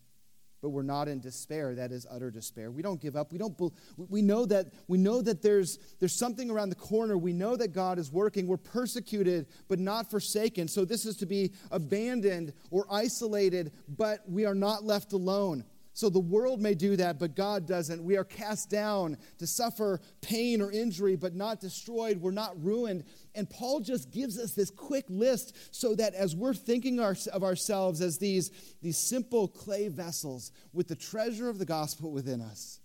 but 0.61 0.71
we're 0.71 0.83
not 0.83 1.09
in 1.09 1.21
despair. 1.21 1.75
That 1.75 1.93
is 1.93 2.07
utter 2.11 2.31
despair. 2.31 2.71
We 2.71 2.83
don't 2.83 3.01
give 3.01 3.17
up. 3.17 3.33
We 3.33 3.39
don't 3.39 3.59
we 3.97 4.23
know 4.23 4.47
that 4.47 4.73
we 4.87 4.99
know 4.99 5.23
that 5.23 5.43
there's 5.43 5.79
there's 6.01 6.13
something 6.13 6.51
around 6.51 6.71
the 6.71 6.75
corner. 6.75 7.17
We 7.17 7.33
know 7.33 7.57
that 7.57 7.73
god 7.73 7.99
is 7.99 8.11
working. 8.13 8.47
We're 8.47 8.57
persecuted 8.57 9.47
but 9.69 9.79
not 9.79 10.11
forsaken. 10.11 10.69
So 10.69 10.85
this 10.85 11.07
is 11.07 11.17
to 11.19 11.27
be 11.27 11.53
abandoned 11.71 12.53
or 12.71 12.87
isolated 12.91 13.73
but 13.97 14.21
we 14.29 14.45
are 14.45 14.55
not 14.55 14.85
left 14.85 15.13
alone 15.13 15.65
so 15.99 16.09
the 16.09 16.21
world 16.21 16.61
may 16.61 16.77
do 16.77 16.95
that, 16.95 17.19
but 17.19 17.35
God 17.35 17.67
doesn't. 17.67 18.05
We 18.05 18.17
are 18.17 18.23
cast 18.23 18.71
down 18.71 19.17
to 19.39 19.49
suffer 19.49 20.01
pain 20.21 20.63
or 20.63 20.71
injury, 20.71 21.17
but 21.17 21.35
not 21.35 21.59
destroyed. 21.59 22.21
We're 22.21 22.31
not 22.31 22.63
ruined. 22.63 23.03
And 23.35 23.51
Paul 23.51 23.81
just 23.81 24.13
gives 24.13 24.39
us 24.39 24.53
this 24.53 24.71
quick 24.71 25.07
list 25.09 25.57
so 25.75 25.97
that 25.97 26.15
as 26.15 26.37
we're 26.37 26.55
thinking 26.55 27.01
of 27.01 27.43
ourselves 27.43 28.01
as 28.01 28.17
these, 28.17 28.53
these 28.81 28.97
simple 28.97 29.49
clay 29.49 29.89
vessels 29.89 30.53
with 30.73 30.87
the 30.87 30.95
treasure 30.95 31.49
of 31.49 31.59
the 31.59 31.65
gospel 31.65 32.13
within 32.13 32.43
us, 32.43 32.79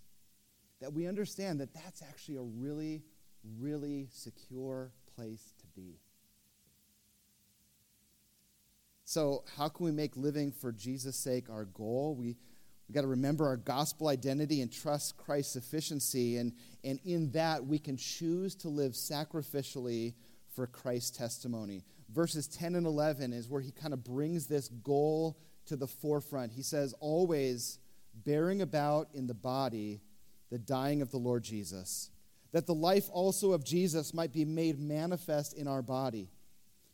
that 0.82 0.91
we 0.91 1.05
understand 1.05 1.60
that 1.60 1.72
that's 1.72 2.01
actually 2.01 2.38
a 2.38 2.41
really, 2.41 3.03
really 3.60 4.08
secure 4.12 4.91
place 5.15 5.53
to 5.60 5.67
be. 5.79 6.00
So, 9.05 9.43
how 9.55 9.70
can 9.70 9.86
we 9.86 9.91
make 9.91 10.17
living 10.17 10.51
for 10.51 10.72
Jesus' 10.72 11.15
sake 11.15 11.48
our 11.48 11.65
goal? 11.65 12.15
We 12.17 12.38
We've 12.94 13.02
got 13.02 13.08
to 13.08 13.08
remember 13.08 13.48
our 13.48 13.58
gospel 13.58 14.10
identity 14.10 14.62
and 14.62 14.72
trust 14.72 15.18
Christ's 15.18 15.54
sufficiency. 15.54 16.38
And, 16.38 16.54
and 16.84 17.00
in 17.04 17.32
that, 17.32 17.66
we 17.66 17.80
can 17.80 17.98
choose 17.98 18.54
to 18.58 18.70
live 18.70 18.92
sacrificially 18.92 20.14
for 20.56 20.68
Christ's 20.68 21.10
testimony. 21.18 21.86
Verses 22.14 22.46
10 22.46 22.76
and 22.76 22.86
11 22.86 23.34
is 23.34 23.50
where 23.50 23.62
he 23.62 23.72
kind 23.72 23.96
of 23.96 24.04
brings 24.04 24.46
this 24.46 24.68
goal 24.68 25.40
to 25.66 25.76
the 25.76 25.88
forefront. 25.88 26.52
He 26.52 26.62
says, 26.62 26.94
Always 27.00 27.80
bearing 28.14 28.62
about 28.62 29.08
in 29.16 29.26
the 29.26 29.34
body 29.34 30.00
the 30.52 30.60
dying 30.60 31.02
of 31.02 31.10
the 31.10 31.18
Lord 31.18 31.44
Jesus, 31.44 32.12
that 32.52 32.68
the 32.68 32.76
life 32.76 33.10
also 33.12 33.54
of 33.54 33.66
Jesus 33.66 34.14
might 34.14 34.32
be 34.32 34.46
made 34.46 34.80
manifest 34.80 35.58
in 35.58 35.68
our 35.68 35.82
body. 35.82 36.30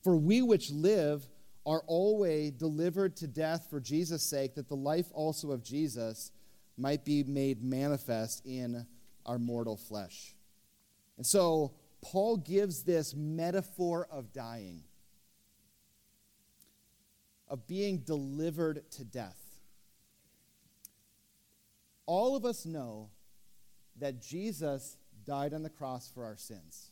For 0.02 0.16
we 0.16 0.44
which 0.44 0.72
live, 0.72 1.28
are 1.70 1.84
always 1.86 2.50
delivered 2.50 3.16
to 3.16 3.28
death 3.28 3.68
for 3.70 3.80
Jesus' 3.80 4.24
sake, 4.24 4.56
that 4.56 4.68
the 4.68 4.76
life 4.76 5.06
also 5.14 5.52
of 5.52 5.64
Jesus 5.64 6.32
might 6.78 7.06
be 7.06 7.24
made 7.24 7.64
manifest 7.64 8.44
in 8.44 8.88
our 9.24 9.38
mortal 9.38 9.78
flesh. 9.78 10.36
And 11.18 11.26
so, 11.26 11.76
Paul 12.02 12.38
gives 12.38 12.82
this 12.82 13.14
metaphor 13.14 14.08
of 14.10 14.34
dying, 14.34 14.82
of 17.48 17.68
being 17.68 18.00
delivered 18.00 18.90
to 18.94 19.04
death. 19.04 19.38
All 22.08 22.36
of 22.36 22.46
us 22.46 22.66
know 22.66 23.12
that 24.00 24.24
Jesus 24.24 24.98
died 25.24 25.54
on 25.54 25.62
the 25.62 25.70
cross 25.70 26.10
for 26.12 26.26
our 26.26 26.38
sins. 26.38 26.90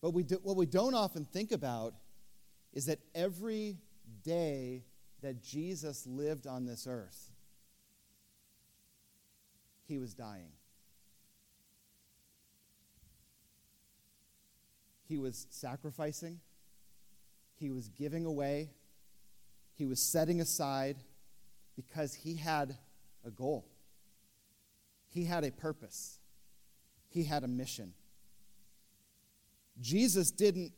But 0.00 0.10
we 0.10 0.22
do, 0.22 0.38
what 0.44 0.56
we 0.56 0.66
don't 0.66 0.94
often 0.94 1.24
think 1.24 1.50
about 1.50 1.94
is 2.72 2.86
that 2.86 2.98
every 3.14 3.78
day 4.22 4.84
that 5.22 5.42
Jesus 5.42 6.06
lived 6.06 6.46
on 6.46 6.64
this 6.64 6.86
earth, 6.88 7.30
he 9.86 9.98
was 9.98 10.14
dying. 10.14 10.52
He 15.08 15.18
was 15.18 15.48
sacrificing, 15.50 16.38
he 17.56 17.70
was 17.70 17.88
giving 17.88 18.24
away, 18.24 18.70
he 19.74 19.84
was 19.84 20.00
setting 20.00 20.40
aside 20.40 20.98
because 21.74 22.14
he 22.14 22.36
had 22.36 22.76
a 23.24 23.30
goal. 23.30 23.66
He 25.08 25.24
had 25.24 25.42
a 25.42 25.50
purpose. 25.50 26.18
He 27.08 27.24
had 27.24 27.42
a 27.42 27.48
mission. 27.48 27.94
Jesus 29.80 30.30
didn't 30.30 30.72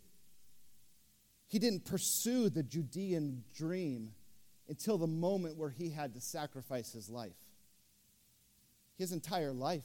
he 1.53 1.59
didn't 1.59 1.85
pursue 1.85 2.49
the 2.49 2.63
Judean 2.63 3.45
dream 3.55 4.15
until 4.71 4.97
the 4.97 5.07
moment 5.07 5.59
where 5.59 5.69
he 5.69 5.91
had 5.91 6.15
to 6.15 6.21
sacrifice 6.21 6.93
his 6.93 7.11
life. 7.11 7.37
His 8.97 9.13
entire 9.13 9.53
life 9.53 9.85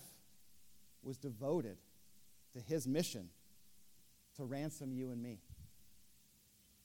was 1.04 1.18
devoted 1.18 1.76
to 2.54 2.62
his 2.62 2.88
mission 2.88 3.28
to 4.38 4.46
ransom 4.46 4.94
you 4.94 5.12
and 5.12 5.22
me. 5.22 5.42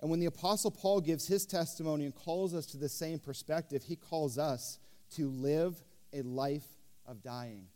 And 0.00 0.10
when 0.10 0.18
the 0.18 0.26
Apostle 0.26 0.72
Paul 0.72 1.00
gives 1.00 1.28
his 1.28 1.46
testimony 1.46 2.04
and 2.04 2.12
calls 2.14 2.52
us 2.52 2.66
to 2.66 2.76
the 2.76 2.88
same 2.88 3.20
perspective, 3.20 3.84
he 3.84 3.94
calls 3.94 4.36
us 4.36 4.80
to 5.14 5.28
live 5.28 5.80
a 6.12 6.22
life 6.22 6.66
of 7.06 7.22
dying. 7.22 7.68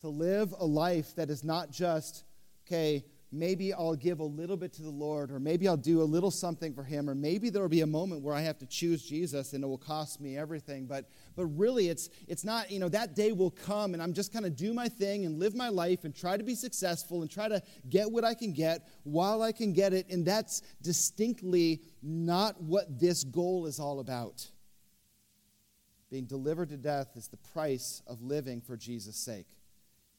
To 0.00 0.08
live 0.08 0.52
a 0.58 0.66
life 0.66 1.14
that 1.14 1.30
is 1.30 1.44
not 1.44 1.70
just, 1.70 2.24
okay, 2.66 3.04
maybe 3.32 3.72
I'll 3.72 3.96
give 3.96 4.20
a 4.20 4.24
little 4.24 4.56
bit 4.56 4.72
to 4.74 4.82
the 4.82 4.90
Lord, 4.90 5.30
or 5.30 5.40
maybe 5.40 5.66
I'll 5.68 5.76
do 5.76 6.00
a 6.00 6.04
little 6.04 6.30
something 6.30 6.72
for 6.72 6.82
Him, 6.82 7.10
or 7.10 7.14
maybe 7.14 7.50
there 7.50 7.62
will 7.62 7.68
be 7.68 7.80
a 7.80 7.86
moment 7.86 8.22
where 8.22 8.34
I 8.34 8.40
have 8.42 8.58
to 8.58 8.66
choose 8.66 9.02
Jesus 9.02 9.52
and 9.52 9.62
it 9.62 9.66
will 9.66 9.78
cost 9.78 10.20
me 10.20 10.36
everything. 10.36 10.86
But, 10.86 11.08
but 11.34 11.46
really, 11.46 11.88
it's, 11.88 12.08
it's 12.28 12.44
not, 12.44 12.70
you 12.70 12.78
know, 12.78 12.88
that 12.90 13.14
day 13.14 13.32
will 13.32 13.50
come 13.50 13.94
and 13.94 14.02
I'm 14.02 14.12
just 14.12 14.32
kind 14.32 14.46
of 14.46 14.56
do 14.56 14.72
my 14.72 14.88
thing 14.88 15.24
and 15.24 15.38
live 15.38 15.54
my 15.54 15.68
life 15.68 16.04
and 16.04 16.14
try 16.14 16.36
to 16.36 16.44
be 16.44 16.54
successful 16.54 17.22
and 17.22 17.30
try 17.30 17.48
to 17.48 17.62
get 17.88 18.10
what 18.10 18.24
I 18.24 18.34
can 18.34 18.52
get 18.52 18.88
while 19.04 19.42
I 19.42 19.52
can 19.52 19.72
get 19.72 19.92
it. 19.92 20.08
And 20.10 20.24
that's 20.24 20.62
distinctly 20.82 21.82
not 22.02 22.60
what 22.62 22.98
this 22.98 23.24
goal 23.24 23.66
is 23.66 23.80
all 23.80 24.00
about. 24.00 24.46
Being 26.10 26.26
delivered 26.26 26.68
to 26.68 26.76
death 26.76 27.16
is 27.16 27.28
the 27.28 27.36
price 27.36 28.02
of 28.06 28.22
living 28.22 28.60
for 28.60 28.76
Jesus' 28.76 29.16
sake. 29.16 29.55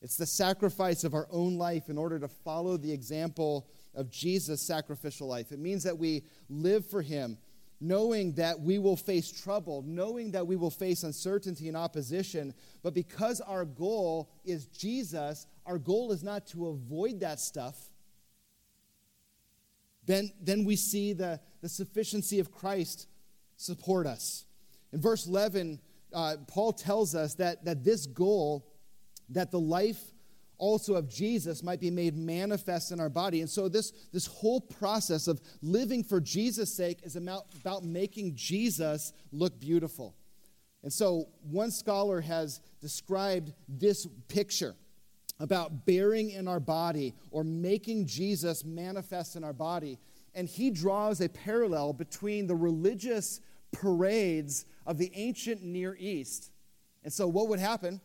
It's 0.02 0.18
the 0.18 0.26
sacrifice 0.26 1.04
of 1.04 1.14
our 1.14 1.28
own 1.32 1.58
life 1.58 1.90
in 1.90 1.98
order 1.98 2.20
to 2.20 2.28
follow 2.28 2.78
the 2.78 2.92
example 2.92 3.68
of 3.96 4.12
Jesus' 4.12 4.62
sacrificial 4.62 5.28
life. 5.28 5.52
It 5.52 5.60
means 5.60 5.84
that 5.84 5.98
we 5.98 6.24
live 6.50 6.86
for 6.86 7.02
Him, 7.02 7.38
knowing 7.82 8.34
that 8.34 8.60
we 8.60 8.78
will 8.78 8.96
face 8.96 9.32
trouble, 9.32 9.84
knowing 9.88 10.32
that 10.32 10.46
we 10.46 10.56
will 10.56 10.70
face 10.70 11.04
uncertainty 11.04 11.68
and 11.68 11.76
opposition. 11.76 12.54
But 12.84 12.94
because 12.94 13.42
our 13.42 13.66
goal 13.66 14.30
is 14.46 14.68
Jesus, 14.68 15.48
our 15.66 15.80
goal 15.80 16.12
is 16.12 16.24
not 16.24 16.46
to 16.48 16.68
avoid 16.68 17.20
that 17.22 17.40
stuff. 17.40 17.76
Then, 20.06 20.32
then 20.40 20.64
we 20.64 20.76
see 20.76 21.14
the, 21.14 21.40
the 21.62 21.70
sufficiency 21.70 22.40
of 22.40 22.52
Christ 22.52 23.08
support 23.58 24.06
us. 24.06 24.46
In 24.94 25.02
verse 25.02 25.28
11, 25.28 25.80
uh, 26.14 26.38
Paul 26.48 26.72
tells 26.72 27.14
us 27.14 27.34
that, 27.36 27.66
that 27.66 27.84
this 27.84 28.06
goal 28.06 28.66
that 29.30 29.52
the 29.52 29.60
life 29.60 30.12
also 30.58 30.96
of 30.96 31.08
Jesus 31.08 31.62
might 31.62 31.80
be 31.80 31.92
made 31.92 32.16
manifest 32.16 32.92
in 32.92 33.00
our 33.00 33.10
body. 33.10 33.42
And 33.42 33.50
so, 33.50 33.70
this, 33.70 33.92
this 34.12 34.26
whole 34.26 34.62
process 34.62 35.28
of 35.28 35.42
living 35.62 36.04
for 36.04 36.20
Jesus' 36.20 36.74
sake 36.74 37.00
is 37.04 37.16
about, 37.16 37.46
about 37.62 37.84
making 37.84 38.36
Jesus 38.36 39.14
look 39.32 39.60
beautiful. 39.60 40.16
And 40.84 40.92
so, 40.92 41.30
one 41.44 41.72
scholar 41.72 42.22
has 42.22 42.62
described 42.82 43.54
this 43.68 44.08
picture 44.28 44.76
about 45.40 45.86
bearing 45.86 46.32
in 46.32 46.48
our 46.48 46.60
body 46.60 47.14
or 47.30 47.44
making 47.44 48.08
Jesus 48.08 48.66
manifest 48.66 49.36
in 49.36 49.44
our 49.44 49.54
body. 49.54 50.00
And 50.34 50.48
he 50.48 50.72
draws 50.72 51.22
a 51.22 51.30
parallel 51.30 51.94
between 51.94 52.48
the 52.48 52.56
religious 52.56 53.42
parades 53.72 54.66
of 54.86 54.98
the 54.98 55.12
ancient 55.14 55.64
Near 55.64 55.96
East. 56.00 56.52
And 57.04 57.14
so, 57.14 57.28
what 57.28 57.48
would 57.50 57.60
happen? 57.60 58.02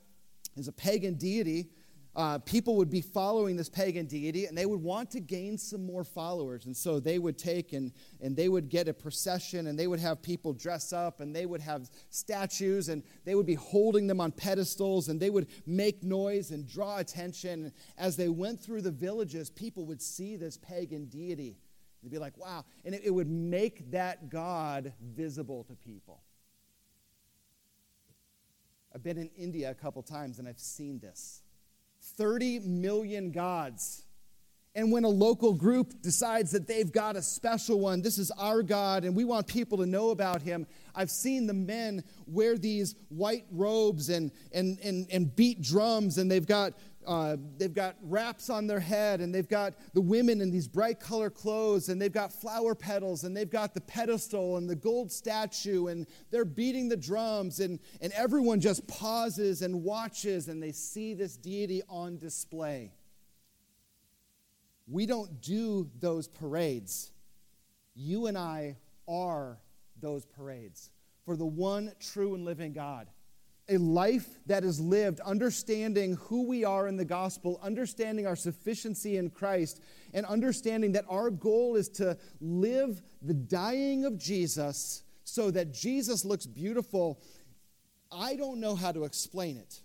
Is 0.57 0.69
a 0.69 0.73
pagan 0.73 1.15
deity. 1.15 1.71
Uh, 2.15 2.37
people 2.39 2.77
would 2.77 2.91
be 2.91 3.01
following 3.01 3.57
this 3.57 3.71
pagan 3.71 4.05
deity 4.05 4.45
and 4.45 4.57
they 4.57 4.67
would 4.67 4.83
want 4.83 5.11
to 5.11 5.19
gain 5.19 5.57
some 5.57 5.87
more 5.87 6.05
followers. 6.05 6.67
And 6.67 6.77
so 6.77 7.01
they 7.01 7.19
would 7.19 7.39
take 7.39 7.73
and, 7.73 7.91
and 8.21 8.37
they 8.37 8.51
would 8.51 8.69
get 8.69 8.87
a 8.87 8.93
procession 8.93 9.67
and 9.67 9.79
they 9.79 9.87
would 9.87 10.01
have 10.01 10.21
people 10.21 10.53
dress 10.53 10.93
up 10.93 11.21
and 11.21 11.35
they 11.35 11.47
would 11.47 11.63
have 11.63 11.91
statues 12.11 12.91
and 12.91 13.03
they 13.25 13.35
would 13.35 13.47
be 13.47 13.55
holding 13.55 14.07
them 14.07 14.21
on 14.21 14.31
pedestals 14.31 15.09
and 15.09 15.19
they 15.19 15.31
would 15.31 15.47
make 15.65 16.03
noise 16.03 16.51
and 16.51 16.69
draw 16.69 16.99
attention. 16.99 17.73
As 17.97 18.15
they 18.15 18.29
went 18.29 18.61
through 18.61 18.83
the 18.83 18.91
villages, 18.91 19.49
people 19.49 19.87
would 19.87 20.03
see 20.03 20.37
this 20.37 20.59
pagan 20.59 21.07
deity. 21.07 21.57
They'd 22.03 22.11
be 22.11 22.19
like, 22.19 22.37
wow. 22.37 22.67
And 22.85 22.95
it, 22.95 23.03
it 23.05 23.11
would 23.11 23.31
make 23.31 23.91
that 23.93 24.29
God 24.29 24.93
visible 25.01 25.65
to 25.65 25.75
people. 25.77 26.23
I've 28.95 29.03
been 29.03 29.19
in 29.19 29.31
India 29.37 29.71
a 29.71 29.75
couple 29.75 30.03
times 30.03 30.39
and 30.39 30.47
I've 30.47 30.59
seen 30.59 30.99
this 30.99 31.41
30 32.17 32.61
million 32.61 33.31
gods. 33.31 34.05
And 34.75 34.91
when 34.91 35.05
a 35.05 35.09
local 35.09 35.53
group 35.53 36.01
decides 36.01 36.51
that 36.53 36.67
they've 36.67 36.91
got 36.91 37.15
a 37.15 37.21
special 37.21 37.79
one, 37.79 38.01
this 38.01 38.17
is 38.17 38.31
our 38.33 38.63
God, 38.63 39.05
and 39.05 39.15
we 39.15 39.25
want 39.25 39.47
people 39.47 39.77
to 39.79 39.87
know 39.87 40.11
about 40.11 40.41
him, 40.41 40.67
I've 40.95 41.11
seen 41.11 41.47
the 41.47 41.53
men 41.53 42.03
wear 42.27 42.57
these 42.57 42.95
white 43.11 43.45
robes 43.51 44.09
and, 44.09 44.33
and, 44.51 44.79
and, 44.81 45.07
and 45.13 45.37
beat 45.37 45.61
drums, 45.61 46.17
and 46.17 46.31
they've 46.31 46.47
got, 46.47 46.73
uh, 47.07 47.37
they've 47.59 47.75
got 47.75 47.97
wraps 48.03 48.49
on 48.49 48.67
their 48.67 48.81
head, 48.81 49.21
and 49.21 49.35
they've 49.35 49.49
got 49.49 49.75
the 49.93 50.01
women 50.01 50.41
in 50.41 50.51
these 50.51 50.69
bright 50.69 50.99
color 51.01 51.29
clothes, 51.29 51.91
and 51.91 52.01
they've 52.01 52.11
got 52.11 52.33
flower 52.33 52.75
petals, 52.75 53.25
and 53.25 53.37
they've 53.37 53.51
got 53.51 53.75
the 53.75 53.81
pedestal 53.83 54.57
and 54.57 54.71
the 54.71 54.77
gold 54.77 55.13
statue, 55.13 55.89
and 55.89 56.07
they're 56.31 56.47
beating 56.47 56.89
the 56.89 56.97
drums, 56.97 57.61
and, 57.61 57.79
and 58.01 58.11
everyone 58.15 58.59
just 58.59 58.87
pauses 58.87 59.61
and 59.61 59.83
watches, 59.83 60.49
and 60.49 60.63
they 60.63 60.73
see 60.73 61.13
this 61.13 61.37
deity 61.37 61.83
on 61.91 62.17
display. 62.17 62.91
We 64.87 65.07
don't 65.07 65.41
do 65.41 65.91
those 66.01 66.29
parades. 66.29 67.13
You 67.95 68.27
and 68.27 68.37
I 68.37 68.77
are 69.09 69.59
those 70.01 70.25
parades 70.25 70.91
for 71.25 71.37
the 71.37 71.47
one 71.47 71.93
true 72.01 72.35
and 72.35 72.45
living 72.45 72.73
God. 72.73 73.09
A 73.69 73.77
life 73.79 74.27
that 74.47 74.65
is 74.65 74.81
lived 74.81 75.21
understanding 75.21 76.17
who 76.23 76.49
we 76.49 76.65
are 76.65 76.89
in 76.89 76.97
the 76.97 77.05
gospel, 77.05 77.61
understanding 77.63 78.27
our 78.27 78.35
sufficiency 78.35 79.17
in 79.17 79.31
Christ, 79.31 79.81
and 80.13 80.27
understanding 80.27 80.93
that 80.93 81.05
our 81.09 81.31
goal 81.31 81.77
is 81.77 81.89
to 81.91 82.19
live 82.41 83.01
the 83.23 83.35
dying 83.35 84.05
of 84.05 84.19
Jesus 84.19 85.05
so 85.25 85.51
that 85.53 85.73
Jesus 85.73 86.25
looks 86.25 86.45
beautiful. 86.45 87.23
I 88.11 88.35
don't 88.35 88.59
know 88.59 88.75
how 88.75 88.91
to 88.91 89.05
explain 89.05 89.57
it. 89.57 89.81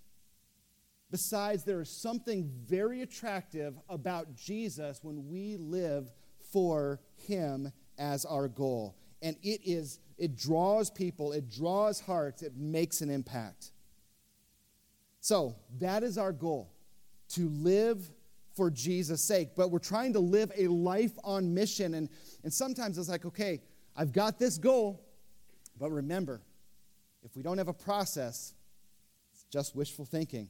Besides, 1.10 1.64
there 1.64 1.82
is 1.82 1.90
something 1.90 2.52
very 2.66 3.02
attractive 3.02 3.76
about 3.88 4.36
Jesus 4.36 5.00
when 5.02 5.28
we 5.30 5.56
live 5.58 6.12
for 6.52 7.00
Him 7.16 7.72
as 7.98 8.26
our 8.26 8.48
goal. 8.48 8.98
And 9.22 9.38
it 9.42 9.62
is, 9.66 10.00
it 10.18 10.36
draws 10.36 10.90
people, 10.90 11.32
it 11.32 11.50
draws 11.50 12.00
hearts, 12.02 12.42
it 12.44 12.58
makes 12.58 13.02
an 13.02 13.10
impact. 13.10 13.72
So 15.22 15.56
that 15.80 16.04
is 16.04 16.18
our 16.18 16.34
goal 16.34 16.74
to 17.30 17.50
live 17.50 18.10
for 18.56 18.70
Jesus' 18.70 19.24
sake. 19.24 19.50
But 19.56 19.72
we're 19.72 19.80
trying 19.80 20.14
to 20.14 20.20
live 20.20 20.52
a 20.58 20.68
life 20.68 21.18
on 21.24 21.54
mission. 21.54 21.94
And, 21.94 22.10
and 22.44 22.54
sometimes 22.54 22.98
it's 22.98 23.10
like, 23.10 23.26
okay, 23.26 23.62
I've 23.96 24.12
got 24.12 24.40
this 24.40 24.58
goal, 24.58 25.06
but 25.80 25.92
remember, 25.92 26.42
if 27.24 27.36
we 27.36 27.44
don't 27.44 27.58
have 27.58 27.68
a 27.68 27.74
process, 27.74 28.54
it's 29.34 29.44
just 29.52 29.76
wishful 29.76 30.06
thinking. 30.06 30.50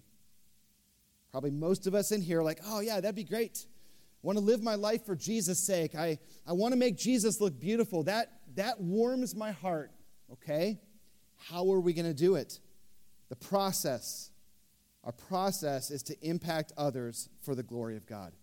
Probably 1.32 1.52
most 1.52 1.88
of 1.88 1.94
us 1.94 2.12
in 2.12 2.22
here 2.22 2.40
are 2.40 2.44
like, 2.44 2.60
oh, 2.66 2.80
yeah, 2.80 3.00
that'd 3.00 3.16
be 3.16 3.24
great. 3.24 3.66
I 4.24 4.28
want 4.28 4.38
to 4.40 4.44
live 4.44 4.64
my 4.64 4.76
life 4.76 5.06
for 5.06 5.16
Jesus' 5.16 5.60
sake. 5.60 5.96
I, 5.96 6.20
I 6.48 6.54
want 6.54 6.74
to 6.74 6.78
make 6.78 6.98
Jesus 6.98 7.40
look 7.40 7.60
beautiful. 7.60 8.04
That, 8.04 8.32
that 8.56 8.80
warms 8.80 9.36
my 9.36 9.52
heart, 9.52 9.92
okay? 10.34 10.80
How 11.36 11.72
are 11.72 11.80
we 11.80 11.94
going 11.94 12.06
to 12.06 12.14
do 12.14 12.36
it? 12.36 12.60
The 13.30 13.36
process. 13.36 14.32
Our 15.04 15.12
process 15.12 15.92
is 15.92 16.04
to 16.04 16.28
impact 16.28 16.74
others 16.78 17.30
for 17.42 17.56
the 17.56 17.64
glory 17.64 17.96
of 17.96 18.08
God. 18.08 18.34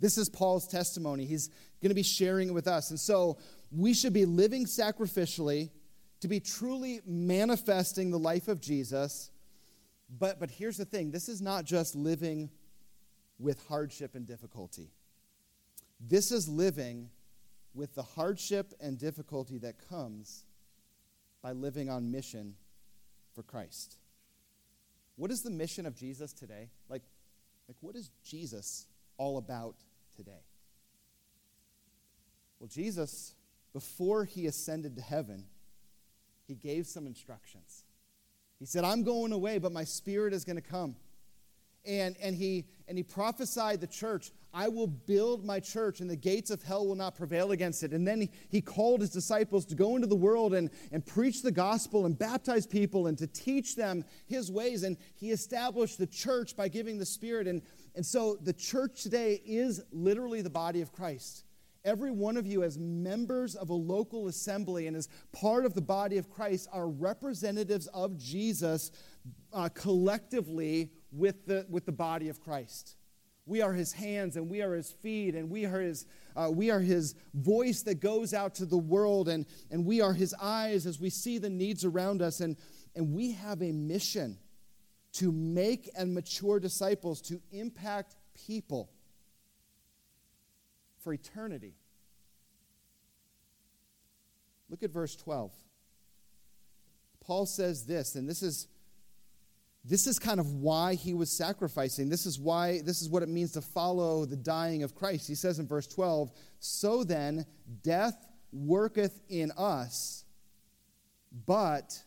This 0.00 0.18
is 0.18 0.28
Paul's 0.28 0.66
testimony. 0.66 1.24
He's 1.24 1.48
going 1.80 1.90
to 1.90 1.94
be 1.94 2.02
sharing 2.02 2.48
it 2.48 2.52
with 2.52 2.68
us. 2.68 2.90
And 2.90 3.00
so 3.00 3.38
we 3.70 3.94
should 3.94 4.12
be 4.12 4.26
living 4.26 4.66
sacrificially 4.66 5.70
to 6.20 6.28
be 6.28 6.40
truly 6.40 7.00
manifesting 7.06 8.10
the 8.10 8.18
life 8.18 8.48
of 8.48 8.60
Jesus 8.60 9.30
but, 10.08 10.38
but 10.38 10.50
here's 10.50 10.76
the 10.76 10.84
thing 10.84 11.10
this 11.10 11.28
is 11.28 11.40
not 11.40 11.64
just 11.64 11.94
living 11.94 12.50
with 13.38 13.66
hardship 13.68 14.14
and 14.14 14.26
difficulty. 14.26 14.90
This 16.00 16.30
is 16.30 16.48
living 16.48 17.10
with 17.74 17.94
the 17.94 18.02
hardship 18.02 18.72
and 18.80 18.98
difficulty 18.98 19.58
that 19.58 19.88
comes 19.88 20.44
by 21.42 21.52
living 21.52 21.90
on 21.90 22.10
mission 22.10 22.54
for 23.34 23.42
Christ. 23.42 23.96
What 25.16 25.30
is 25.30 25.42
the 25.42 25.50
mission 25.50 25.86
of 25.86 25.94
Jesus 25.94 26.32
today? 26.32 26.70
Like, 26.88 27.02
like 27.68 27.76
what 27.80 27.96
is 27.96 28.10
Jesus 28.24 28.86
all 29.18 29.38
about 29.38 29.76
today? 30.16 30.44
Well, 32.58 32.68
Jesus, 32.68 33.34
before 33.72 34.24
he 34.24 34.46
ascended 34.46 34.96
to 34.96 35.02
heaven, 35.02 35.44
he 36.46 36.54
gave 36.54 36.86
some 36.86 37.06
instructions. 37.06 37.84
He 38.58 38.66
said, 38.66 38.84
I'm 38.84 39.02
going 39.02 39.32
away, 39.32 39.58
but 39.58 39.72
my 39.72 39.84
spirit 39.84 40.32
is 40.32 40.44
going 40.44 40.56
to 40.56 40.62
come. 40.62 40.96
And, 41.86 42.16
and, 42.20 42.34
he, 42.34 42.64
and 42.88 42.98
he 42.98 43.04
prophesied 43.04 43.80
the 43.80 43.86
church, 43.86 44.32
I 44.52 44.66
will 44.68 44.88
build 44.88 45.44
my 45.44 45.60
church, 45.60 46.00
and 46.00 46.10
the 46.10 46.16
gates 46.16 46.50
of 46.50 46.62
hell 46.62 46.86
will 46.86 46.96
not 46.96 47.14
prevail 47.14 47.52
against 47.52 47.84
it. 47.84 47.92
And 47.92 48.08
then 48.08 48.22
he, 48.22 48.30
he 48.48 48.60
called 48.60 49.00
his 49.02 49.10
disciples 49.10 49.64
to 49.66 49.76
go 49.76 49.94
into 49.94 50.08
the 50.08 50.16
world 50.16 50.52
and, 50.52 50.70
and 50.90 51.06
preach 51.06 51.42
the 51.42 51.52
gospel 51.52 52.06
and 52.06 52.18
baptize 52.18 52.66
people 52.66 53.06
and 53.06 53.16
to 53.18 53.28
teach 53.28 53.76
them 53.76 54.04
his 54.26 54.50
ways. 54.50 54.82
And 54.82 54.96
he 55.14 55.30
established 55.30 55.98
the 55.98 56.08
church 56.08 56.56
by 56.56 56.66
giving 56.66 56.98
the 56.98 57.06
Spirit. 57.06 57.46
And, 57.46 57.62
and 57.94 58.04
so 58.04 58.36
the 58.42 58.52
church 58.52 59.02
today 59.04 59.40
is 59.46 59.80
literally 59.92 60.42
the 60.42 60.50
body 60.50 60.80
of 60.80 60.92
Christ 60.92 61.45
every 61.86 62.10
one 62.10 62.36
of 62.36 62.46
you, 62.46 62.64
as 62.64 62.76
members 62.76 63.54
of 63.54 63.70
a 63.70 63.74
local 63.74 64.26
assembly 64.26 64.88
and 64.88 64.96
as 64.96 65.08
part 65.32 65.64
of 65.64 65.72
the 65.72 65.80
body 65.80 66.18
of 66.18 66.28
Christ, 66.28 66.68
are 66.72 66.88
representatives 66.88 67.86
of 67.88 68.18
Jesus 68.18 68.90
uh, 69.52 69.70
collectively 69.72 70.90
with 71.12 71.46
the, 71.46 71.64
with 71.70 71.86
the 71.86 71.92
body 71.92 72.28
of 72.28 72.40
Christ. 72.40 72.96
We 73.46 73.62
are 73.62 73.72
his 73.72 73.92
hands 73.92 74.36
and 74.36 74.50
we 74.50 74.60
are 74.60 74.74
his 74.74 74.90
feet 74.90 75.36
and 75.36 75.48
we 75.48 75.64
are 75.64 75.80
his, 75.80 76.04
uh, 76.34 76.50
we 76.52 76.70
are 76.70 76.80
his 76.80 77.14
voice 77.32 77.82
that 77.82 78.00
goes 78.00 78.34
out 78.34 78.56
to 78.56 78.66
the 78.66 78.76
world 78.76 79.28
and, 79.28 79.46
and 79.70 79.86
we 79.86 80.00
are 80.00 80.12
his 80.12 80.34
eyes 80.42 80.84
as 80.84 81.00
we 81.00 81.10
see 81.10 81.38
the 81.38 81.48
needs 81.48 81.84
around 81.84 82.22
us. 82.22 82.40
And, 82.40 82.56
and 82.96 83.14
we 83.14 83.30
have 83.32 83.62
a 83.62 83.70
mission 83.70 84.38
to 85.12 85.30
make 85.30 85.88
and 85.96 86.12
mature 86.12 86.58
disciples, 86.58 87.20
to 87.22 87.40
impact 87.52 88.16
people 88.34 88.90
for 91.06 91.12
eternity. 91.12 91.76
Look 94.68 94.82
at 94.82 94.90
verse 94.90 95.14
12. 95.14 95.52
Paul 97.20 97.46
says 97.46 97.86
this, 97.86 98.16
and 98.16 98.28
this 98.28 98.42
is 98.42 98.66
this 99.84 100.08
is 100.08 100.18
kind 100.18 100.40
of 100.40 100.54
why 100.54 100.94
he 100.94 101.14
was 101.14 101.30
sacrificing. 101.30 102.08
This 102.08 102.26
is 102.26 102.40
why 102.40 102.80
this 102.80 103.02
is 103.02 103.08
what 103.08 103.22
it 103.22 103.28
means 103.28 103.52
to 103.52 103.60
follow 103.60 104.24
the 104.24 104.36
dying 104.36 104.82
of 104.82 104.96
Christ. 104.96 105.28
He 105.28 105.36
says 105.36 105.60
in 105.60 105.68
verse 105.68 105.86
12, 105.86 106.32
"So 106.58 107.04
then 107.04 107.46
death 107.84 108.26
worketh 108.50 109.20
in 109.28 109.52
us, 109.52 110.24
but 111.46 112.02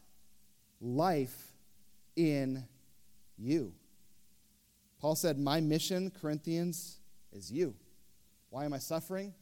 life 0.81 1.55
in 2.17 2.67
you." 3.37 3.73
Paul 4.99 5.15
said, 5.15 5.39
"My 5.39 5.61
mission, 5.61 6.11
Corinthians, 6.11 6.99
is 7.31 7.49
you." 7.49 7.77
Why 8.49 8.65
am 8.65 8.73
I 8.73 8.79
suffering? 8.79 9.33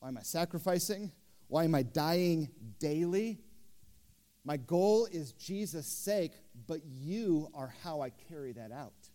Why 0.00 0.08
am 0.08 0.18
I 0.18 0.22
sacrificing? 0.22 1.12
Why 1.48 1.64
am 1.64 1.74
I 1.74 1.82
dying 1.82 2.50
daily? 2.78 3.40
My 4.44 4.56
goal 4.56 5.06
is 5.10 5.32
Jesus' 5.32 5.86
sake, 5.86 6.32
but 6.66 6.80
you 6.84 7.48
are 7.54 7.72
how 7.82 8.00
I 8.00 8.10
carry 8.10 8.52
that 8.52 8.72
out. 8.72 9.10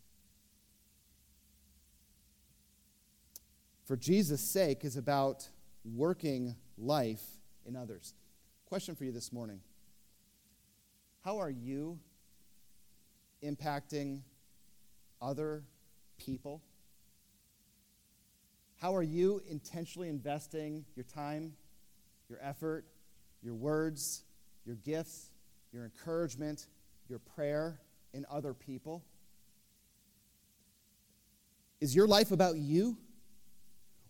For 3.85 3.95
Jesus' 3.95 4.41
sake 4.41 4.83
is 4.83 4.97
about 4.97 5.47
working 5.83 6.55
life 6.77 7.23
in 7.65 7.75
others. 7.75 8.13
Question 8.65 8.95
for 8.95 9.05
you 9.05 9.11
this 9.11 9.31
morning 9.31 9.61
How 11.23 11.39
are 11.39 11.49
you 11.49 11.99
impacting 13.43 14.21
other 15.21 15.63
people? 16.17 16.61
How 18.85 18.95
are 18.95 19.01
you 19.01 19.41
intentionally 19.49 20.09
investing 20.09 20.85
your 20.95 21.05
time, 21.05 21.53
your 22.29 22.37
effort, 22.39 22.85
your 23.41 23.55
words, 23.55 24.21
your 24.63 24.75
gifts, 24.75 25.31
your 25.73 25.85
encouragement, 25.85 26.67
your 27.09 27.17
prayer 27.17 27.79
in 28.13 28.27
other 28.29 28.53
people? 28.53 29.03
Is 31.81 31.95
your 31.95 32.05
life 32.05 32.31
about 32.31 32.57
you? 32.57 32.95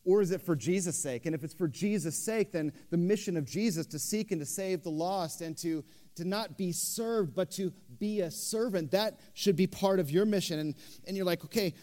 Or 0.03 0.21
is 0.21 0.31
it 0.31 0.41
for 0.41 0.57
Jesus' 0.57 1.01
sake? 1.01 1.25
And 1.25 1.33
if 1.33 1.45
it's 1.45 1.53
for 1.53 1.69
Jesus' 1.69 2.25
sake, 2.25 2.51
then 2.51 2.73
the 2.89 2.97
mission 2.97 3.37
of 3.37 3.45
Jesus 3.45 3.85
to 3.85 3.97
seek 3.97 4.31
and 4.31 4.41
to 4.41 4.45
save 4.45 4.83
the 4.83 4.91
lost 4.91 5.39
and 5.39 5.57
to, 5.59 5.85
to 6.17 6.25
not 6.25 6.57
be 6.57 6.73
served, 6.73 7.33
but 7.33 7.49
to 7.51 7.71
be 7.97 8.19
a 8.19 8.29
servant, 8.29 8.91
that 8.91 9.21
should 9.35 9.55
be 9.55 9.67
part 9.67 10.01
of 10.01 10.11
your 10.11 10.25
mission. 10.25 10.59
And, 10.59 10.75
and 11.07 11.15
you're 11.15 11.25
like, 11.25 11.45
okay, 11.45 11.75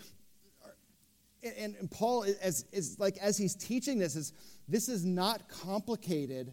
and, 1.42 1.76
and 1.76 1.90
Paul 1.90 2.22
is, 2.22 2.64
is 2.72 2.98
like 2.98 3.16
as 3.18 3.36
he's 3.36 3.54
teaching 3.54 3.98
this 3.98 4.16
is 4.16 4.32
this 4.68 4.88
is 4.88 5.04
not 5.04 5.48
complicated, 5.48 6.52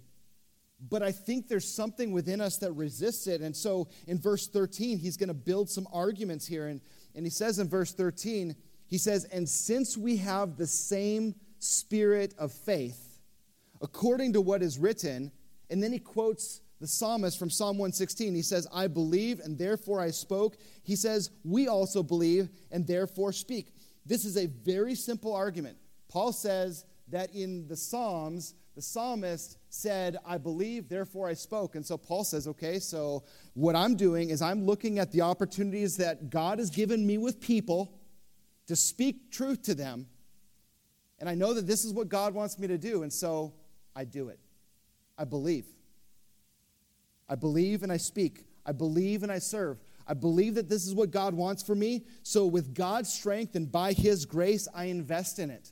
but 0.90 1.04
I 1.04 1.12
think 1.12 1.48
there's 1.48 1.72
something 1.72 2.12
within 2.12 2.42
us 2.42 2.58
that 2.58 2.72
resists 2.74 3.28
it. 3.28 3.42
And 3.42 3.56
so 3.56 3.88
in 4.08 4.20
verse 4.20 4.48
13, 4.48 4.98
he's 4.98 5.18
going 5.18 5.28
to 5.28 5.34
build 5.34 5.70
some 5.70 5.88
arguments 5.94 6.46
here. 6.48 6.68
And, 6.68 6.82
and 7.16 7.26
he 7.26 7.30
says 7.30 7.60
in 7.60 7.70
verse 7.70 7.94
13, 7.94 8.56
He 8.88 8.98
says, 8.98 9.26
And 9.26 9.48
since 9.48 9.98
we 9.98 10.18
have 10.18 10.58
the 10.58 10.68
same 10.68 11.36
spirit 11.60 12.34
of 12.38 12.52
faith, 12.52 13.20
according 13.82 14.34
to 14.34 14.42
what 14.42 14.62
is 14.62 14.78
written, 14.78 15.32
and 15.70 15.84
then 15.84 15.92
he 15.92 16.00
quotes 16.00 16.62
the 16.80 16.88
psalmist 16.88 17.38
from 17.38 17.50
Psalm 17.50 17.78
116. 17.78 18.34
He 18.34 18.42
says, 18.42 18.68
I 18.74 18.88
believe 18.88 19.40
and 19.42 19.58
therefore 19.58 20.00
I 20.00 20.12
spoke. 20.12 20.58
He 20.84 20.96
says, 20.96 21.30
We 21.44 21.68
also 21.68 22.02
believe 22.02 22.50
and 22.72 22.88
therefore 22.88 23.34
speak. 23.34 23.74
This 24.10 24.26
is 24.26 24.36
a 24.38 24.48
very 24.48 24.96
simple 24.96 25.34
argument. 25.34 25.78
Paul 26.10 26.34
says 26.34 26.84
that 27.10 27.34
in 27.34 27.68
the 27.68 27.78
Psalms, 27.78 28.56
the 28.76 28.82
psalmist 28.82 29.58
said, 29.70 30.18
I 30.26 30.38
believe, 30.38 30.90
therefore 30.90 31.28
I 31.28 31.34
spoke. 31.34 31.76
And 31.76 31.86
so 31.86 31.96
Paul 31.98 32.24
says, 32.24 32.48
okay, 32.48 32.80
so 32.80 33.24
what 33.54 33.76
I'm 33.76 33.96
doing 33.96 34.32
is 34.32 34.42
I'm 34.42 34.66
looking 34.66 34.98
at 34.98 35.12
the 35.12 35.22
opportunities 35.22 35.98
that 35.98 36.30
God 36.30 36.58
has 36.58 36.70
given 36.72 37.06
me 37.06 37.20
with 37.20 37.40
people 37.40 37.94
to 38.66 38.76
speak 38.76 39.32
truth 39.32 39.62
to 39.64 39.76
them. 39.76 40.08
And 41.20 41.30
I 41.30 41.36
know 41.36 41.54
that 41.54 41.68
this 41.68 41.86
is 41.86 41.94
what 41.94 42.10
God 42.10 42.34
wants 42.34 42.58
me 42.58 42.68
to 42.68 42.78
do. 42.78 43.04
And 43.04 43.14
so 43.14 43.54
I 43.96 44.06
do 44.06 44.30
it. 44.30 44.40
I 45.18 45.26
believe. 45.26 45.66
I 47.28 47.36
believe 47.36 47.84
and 47.84 47.92
I 47.92 47.98
speak. 47.98 48.46
I 48.66 48.72
believe 48.72 49.22
and 49.22 49.32
I 49.32 49.38
serve. 49.40 49.78
I 50.10 50.16
believe 50.16 50.56
that 50.56 50.68
this 50.68 50.88
is 50.88 50.96
what 50.96 51.12
God 51.12 51.36
wants 51.36 51.62
for 51.62 51.76
me. 51.76 52.04
So, 52.24 52.48
with 52.48 52.74
God's 52.74 53.14
strength 53.14 53.56
and 53.56 53.72
by 53.72 53.94
His 53.94 54.26
grace, 54.26 54.68
I 54.74 54.86
invest 54.86 55.38
in 55.38 55.52
it. 55.52 55.72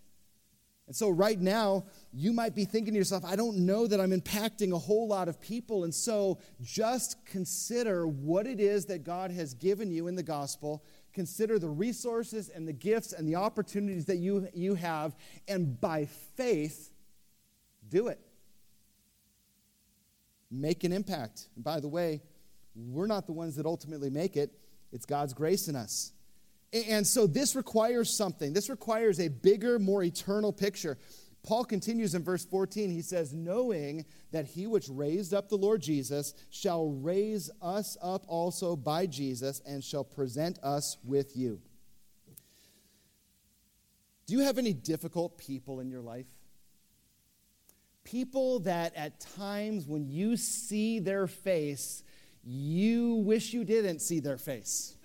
And 0.85 0.95
so, 0.95 1.09
right 1.09 1.39
now, 1.39 1.85
you 2.13 2.31
might 2.31 2.53
be 2.53 2.63
thinking 2.63 2.93
to 2.93 2.97
yourself, 2.99 3.25
I 3.25 3.35
don't 3.35 3.65
know 3.65 3.87
that 3.87 3.99
I'm 3.99 4.11
impacting 4.11 4.73
a 4.73 4.77
whole 4.77 5.07
lot 5.07 5.27
of 5.27 5.41
people. 5.41 5.85
And 5.85 5.93
so, 5.93 6.37
just 6.61 7.25
consider 7.25 8.07
what 8.07 8.45
it 8.45 8.59
is 8.59 8.85
that 8.85 9.03
God 9.03 9.31
has 9.31 9.55
given 9.55 9.89
you 9.89 10.07
in 10.07 10.15
the 10.15 10.21
gospel. 10.21 10.83
Consider 11.13 11.57
the 11.57 11.69
resources 11.69 12.49
and 12.49 12.67
the 12.67 12.73
gifts 12.73 13.13
and 13.13 13.27
the 13.27 13.37
opportunities 13.37 14.05
that 14.05 14.17
you, 14.17 14.47
you 14.53 14.75
have. 14.75 15.15
And 15.47 15.81
by 15.81 16.05
faith, 16.05 16.91
do 17.89 18.07
it 18.07 18.19
make 20.51 20.83
an 20.83 20.93
impact. 20.93 21.49
And 21.55 21.63
by 21.63 21.79
the 21.79 21.87
way, 21.87 22.21
we're 22.77 23.07
not 23.07 23.25
the 23.25 23.33
ones 23.33 23.55
that 23.55 23.65
ultimately 23.65 24.09
make 24.09 24.37
it, 24.37 24.51
it's 24.91 25.05
God's 25.05 25.33
grace 25.33 25.67
in 25.67 25.75
us. 25.75 26.13
And 26.73 27.07
so 27.07 27.27
this 27.27 27.55
requires 27.55 28.15
something. 28.15 28.53
This 28.53 28.69
requires 28.69 29.19
a 29.19 29.29
bigger, 29.29 29.79
more 29.79 30.03
eternal 30.03 30.51
picture. 30.51 30.97
Paul 31.43 31.63
continues 31.63 32.13
in 32.13 32.23
verse 32.23 32.43
14. 32.43 32.89
He 32.89 33.01
says, 33.01 33.33
Knowing 33.33 34.05
that 34.31 34.45
he 34.45 34.67
which 34.67 34.89
raised 34.89 35.33
up 35.33 35.47
the 35.47 35.55
Lord 35.55 35.81
Jesus 35.81 36.33
shall 36.49 36.89
raise 36.89 37.49
us 37.61 37.97
up 38.01 38.25
also 38.27 38.75
by 38.75 39.05
Jesus 39.05 39.61
and 39.65 39.83
shall 39.83 40.03
present 40.03 40.59
us 40.61 40.97
with 41.05 41.37
you. 41.37 41.61
Do 44.25 44.33
you 44.33 44.41
have 44.41 44.57
any 44.57 44.73
difficult 44.73 45.37
people 45.37 45.79
in 45.79 45.89
your 45.89 46.01
life? 46.01 46.25
people 48.07 48.59
that 48.59 48.95
at 48.95 49.19
times 49.19 49.85
when 49.85 50.07
you 50.07 50.37
see 50.37 50.99
their 50.99 51.27
face, 51.27 52.03
you 52.49 53.15
wish 53.15 53.51
you 53.53 53.65
didn't 53.65 53.99
see 53.99 54.21
their 54.21 54.37
face. 54.37 54.95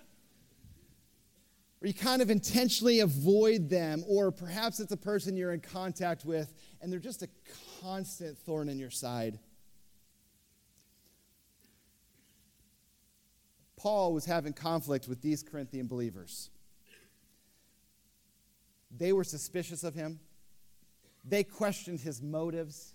Or 1.81 1.87
you 1.87 1.93
kind 1.93 2.21
of 2.21 2.29
intentionally 2.29 3.01
avoid 3.01 3.69
them, 3.69 4.05
or 4.07 4.31
perhaps 4.31 4.79
it's 4.79 4.93
a 4.93 4.97
person 4.97 5.35
you're 5.35 5.51
in 5.51 5.59
contact 5.59 6.23
with 6.23 6.53
and 6.81 6.91
they're 6.91 6.99
just 6.99 7.21
a 7.21 7.27
constant 7.81 8.37
thorn 8.37 8.69
in 8.69 8.79
your 8.79 8.89
side. 8.89 9.39
Paul 13.75 14.13
was 14.13 14.23
having 14.23 14.53
conflict 14.53 15.09
with 15.09 15.21
these 15.21 15.43
Corinthian 15.43 15.87
believers. 15.87 16.49
They 18.95 19.11
were 19.11 19.25
suspicious 19.25 19.83
of 19.83 19.93
him. 19.93 20.21
They 21.25 21.43
questioned 21.43 21.99
his 21.99 22.21
motives. 22.21 22.92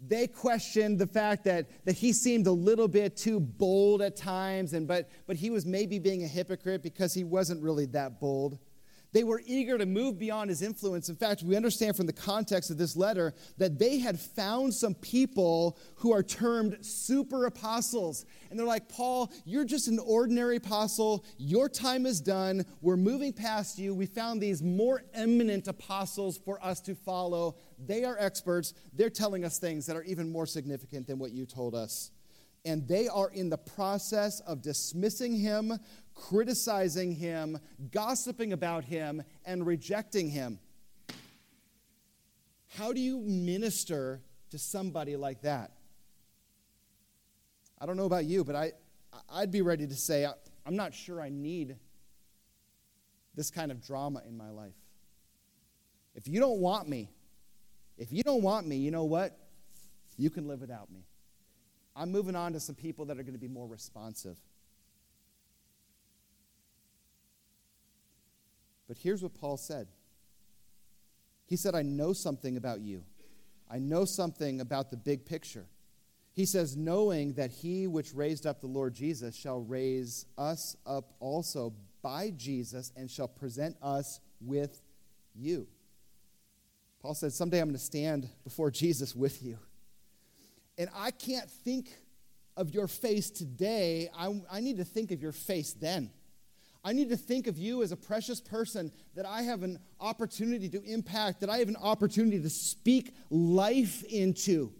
They 0.00 0.26
questioned 0.26 0.98
the 0.98 1.06
fact 1.06 1.44
that, 1.44 1.68
that 1.86 1.96
he 1.96 2.12
seemed 2.12 2.46
a 2.46 2.52
little 2.52 2.88
bit 2.88 3.16
too 3.16 3.40
bold 3.40 4.02
at 4.02 4.16
times, 4.16 4.72
and, 4.72 4.86
but, 4.86 5.08
but 5.26 5.36
he 5.36 5.50
was 5.50 5.64
maybe 5.64 5.98
being 5.98 6.24
a 6.24 6.28
hypocrite 6.28 6.82
because 6.82 7.14
he 7.14 7.24
wasn't 7.24 7.62
really 7.62 7.86
that 7.86 8.20
bold. 8.20 8.58
They 9.14 9.22
were 9.22 9.40
eager 9.46 9.78
to 9.78 9.86
move 9.86 10.18
beyond 10.18 10.50
his 10.50 10.60
influence. 10.60 11.08
In 11.08 11.14
fact, 11.14 11.44
we 11.44 11.54
understand 11.54 11.96
from 11.96 12.06
the 12.06 12.12
context 12.12 12.72
of 12.72 12.78
this 12.78 12.96
letter 12.96 13.32
that 13.58 13.78
they 13.78 14.00
had 14.00 14.18
found 14.18 14.74
some 14.74 14.92
people 14.96 15.78
who 15.94 16.12
are 16.12 16.24
termed 16.24 16.78
super 16.80 17.46
apostles. 17.46 18.26
And 18.50 18.58
they're 18.58 18.66
like, 18.66 18.88
Paul, 18.88 19.32
you're 19.44 19.64
just 19.64 19.86
an 19.86 20.00
ordinary 20.00 20.56
apostle. 20.56 21.24
Your 21.38 21.68
time 21.68 22.06
is 22.06 22.20
done. 22.20 22.66
We're 22.80 22.96
moving 22.96 23.32
past 23.32 23.78
you. 23.78 23.94
We 23.94 24.06
found 24.06 24.40
these 24.40 24.64
more 24.64 25.04
eminent 25.14 25.68
apostles 25.68 26.36
for 26.36 26.62
us 26.62 26.80
to 26.80 26.96
follow. 26.96 27.54
They 27.86 28.04
are 28.04 28.16
experts. 28.18 28.74
They're 28.92 29.10
telling 29.10 29.44
us 29.44 29.58
things 29.58 29.86
that 29.86 29.96
are 29.96 30.04
even 30.04 30.30
more 30.30 30.46
significant 30.46 31.06
than 31.06 31.18
what 31.18 31.32
you 31.32 31.46
told 31.46 31.74
us 31.74 32.10
and 32.64 32.86
they 32.88 33.08
are 33.08 33.30
in 33.30 33.50
the 33.50 33.58
process 33.58 34.40
of 34.40 34.62
dismissing 34.62 35.34
him, 35.34 35.78
criticizing 36.14 37.12
him, 37.12 37.58
gossiping 37.90 38.52
about 38.52 38.84
him, 38.84 39.22
and 39.44 39.66
rejecting 39.66 40.30
him. 40.30 40.58
How 42.76 42.92
do 42.92 43.00
you 43.00 43.20
minister 43.20 44.22
to 44.50 44.58
somebody 44.58 45.16
like 45.16 45.42
that? 45.42 45.72
I 47.78 47.86
don't 47.86 47.96
know 47.96 48.06
about 48.06 48.24
you, 48.24 48.44
but 48.44 48.56
I, 48.56 48.72
I'd 49.30 49.50
be 49.50 49.60
ready 49.60 49.86
to 49.86 49.94
say, 49.94 50.26
I'm 50.64 50.76
not 50.76 50.94
sure 50.94 51.20
I 51.20 51.28
need 51.28 51.76
this 53.34 53.50
kind 53.50 53.70
of 53.70 53.84
drama 53.84 54.22
in 54.26 54.36
my 54.36 54.48
life. 54.48 54.74
If 56.14 56.28
you 56.28 56.40
don't 56.40 56.60
want 56.60 56.88
me, 56.88 57.10
if 57.96 58.12
you 58.12 58.22
don't 58.22 58.42
want 58.42 58.66
me, 58.66 58.76
you 58.76 58.90
know 58.90 59.04
what? 59.04 59.36
You 60.16 60.30
can 60.30 60.46
live 60.46 60.60
without 60.60 60.90
me. 60.90 61.04
I'm 61.96 62.10
moving 62.10 62.34
on 62.34 62.52
to 62.52 62.60
some 62.60 62.74
people 62.74 63.04
that 63.06 63.18
are 63.18 63.22
going 63.22 63.34
to 63.34 63.40
be 63.40 63.48
more 63.48 63.68
responsive. 63.68 64.36
But 68.88 68.98
here's 68.98 69.22
what 69.22 69.34
Paul 69.34 69.56
said 69.56 69.88
He 71.46 71.56
said, 71.56 71.74
I 71.74 71.82
know 71.82 72.12
something 72.12 72.56
about 72.56 72.80
you, 72.80 73.04
I 73.70 73.78
know 73.78 74.04
something 74.04 74.60
about 74.60 74.90
the 74.90 74.96
big 74.96 75.24
picture. 75.24 75.66
He 76.32 76.46
says, 76.46 76.76
knowing 76.76 77.34
that 77.34 77.52
he 77.52 77.86
which 77.86 78.12
raised 78.12 78.44
up 78.44 78.60
the 78.60 78.66
Lord 78.66 78.92
Jesus 78.92 79.36
shall 79.36 79.60
raise 79.60 80.26
us 80.36 80.76
up 80.84 81.12
also 81.20 81.72
by 82.02 82.32
Jesus 82.36 82.90
and 82.96 83.08
shall 83.08 83.28
present 83.28 83.76
us 83.80 84.18
with 84.40 84.82
you. 85.32 85.68
Paul 87.04 87.12
said, 87.12 87.34
Someday 87.34 87.60
I'm 87.60 87.66
going 87.66 87.76
to 87.76 87.84
stand 87.84 88.30
before 88.44 88.70
Jesus 88.70 89.14
with 89.14 89.42
you. 89.42 89.58
And 90.78 90.88
I 90.96 91.10
can't 91.10 91.50
think 91.50 91.90
of 92.56 92.72
your 92.72 92.88
face 92.88 93.28
today. 93.28 94.08
I, 94.16 94.40
I 94.50 94.60
need 94.60 94.78
to 94.78 94.84
think 94.84 95.10
of 95.10 95.20
your 95.20 95.32
face 95.32 95.74
then. 95.74 96.08
I 96.82 96.94
need 96.94 97.10
to 97.10 97.16
think 97.18 97.46
of 97.46 97.58
you 97.58 97.82
as 97.82 97.92
a 97.92 97.96
precious 97.96 98.40
person 98.40 98.90
that 99.16 99.26
I 99.26 99.42
have 99.42 99.62
an 99.62 99.80
opportunity 100.00 100.70
to 100.70 100.82
impact, 100.82 101.40
that 101.40 101.50
I 101.50 101.58
have 101.58 101.68
an 101.68 101.76
opportunity 101.76 102.40
to 102.40 102.48
speak 102.48 103.14
life 103.28 104.02
into. 104.04 104.72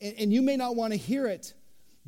And, 0.00 0.14
and 0.16 0.32
you 0.32 0.42
may 0.42 0.56
not 0.56 0.76
want 0.76 0.92
to 0.92 0.96
hear 0.96 1.26
it, 1.26 1.54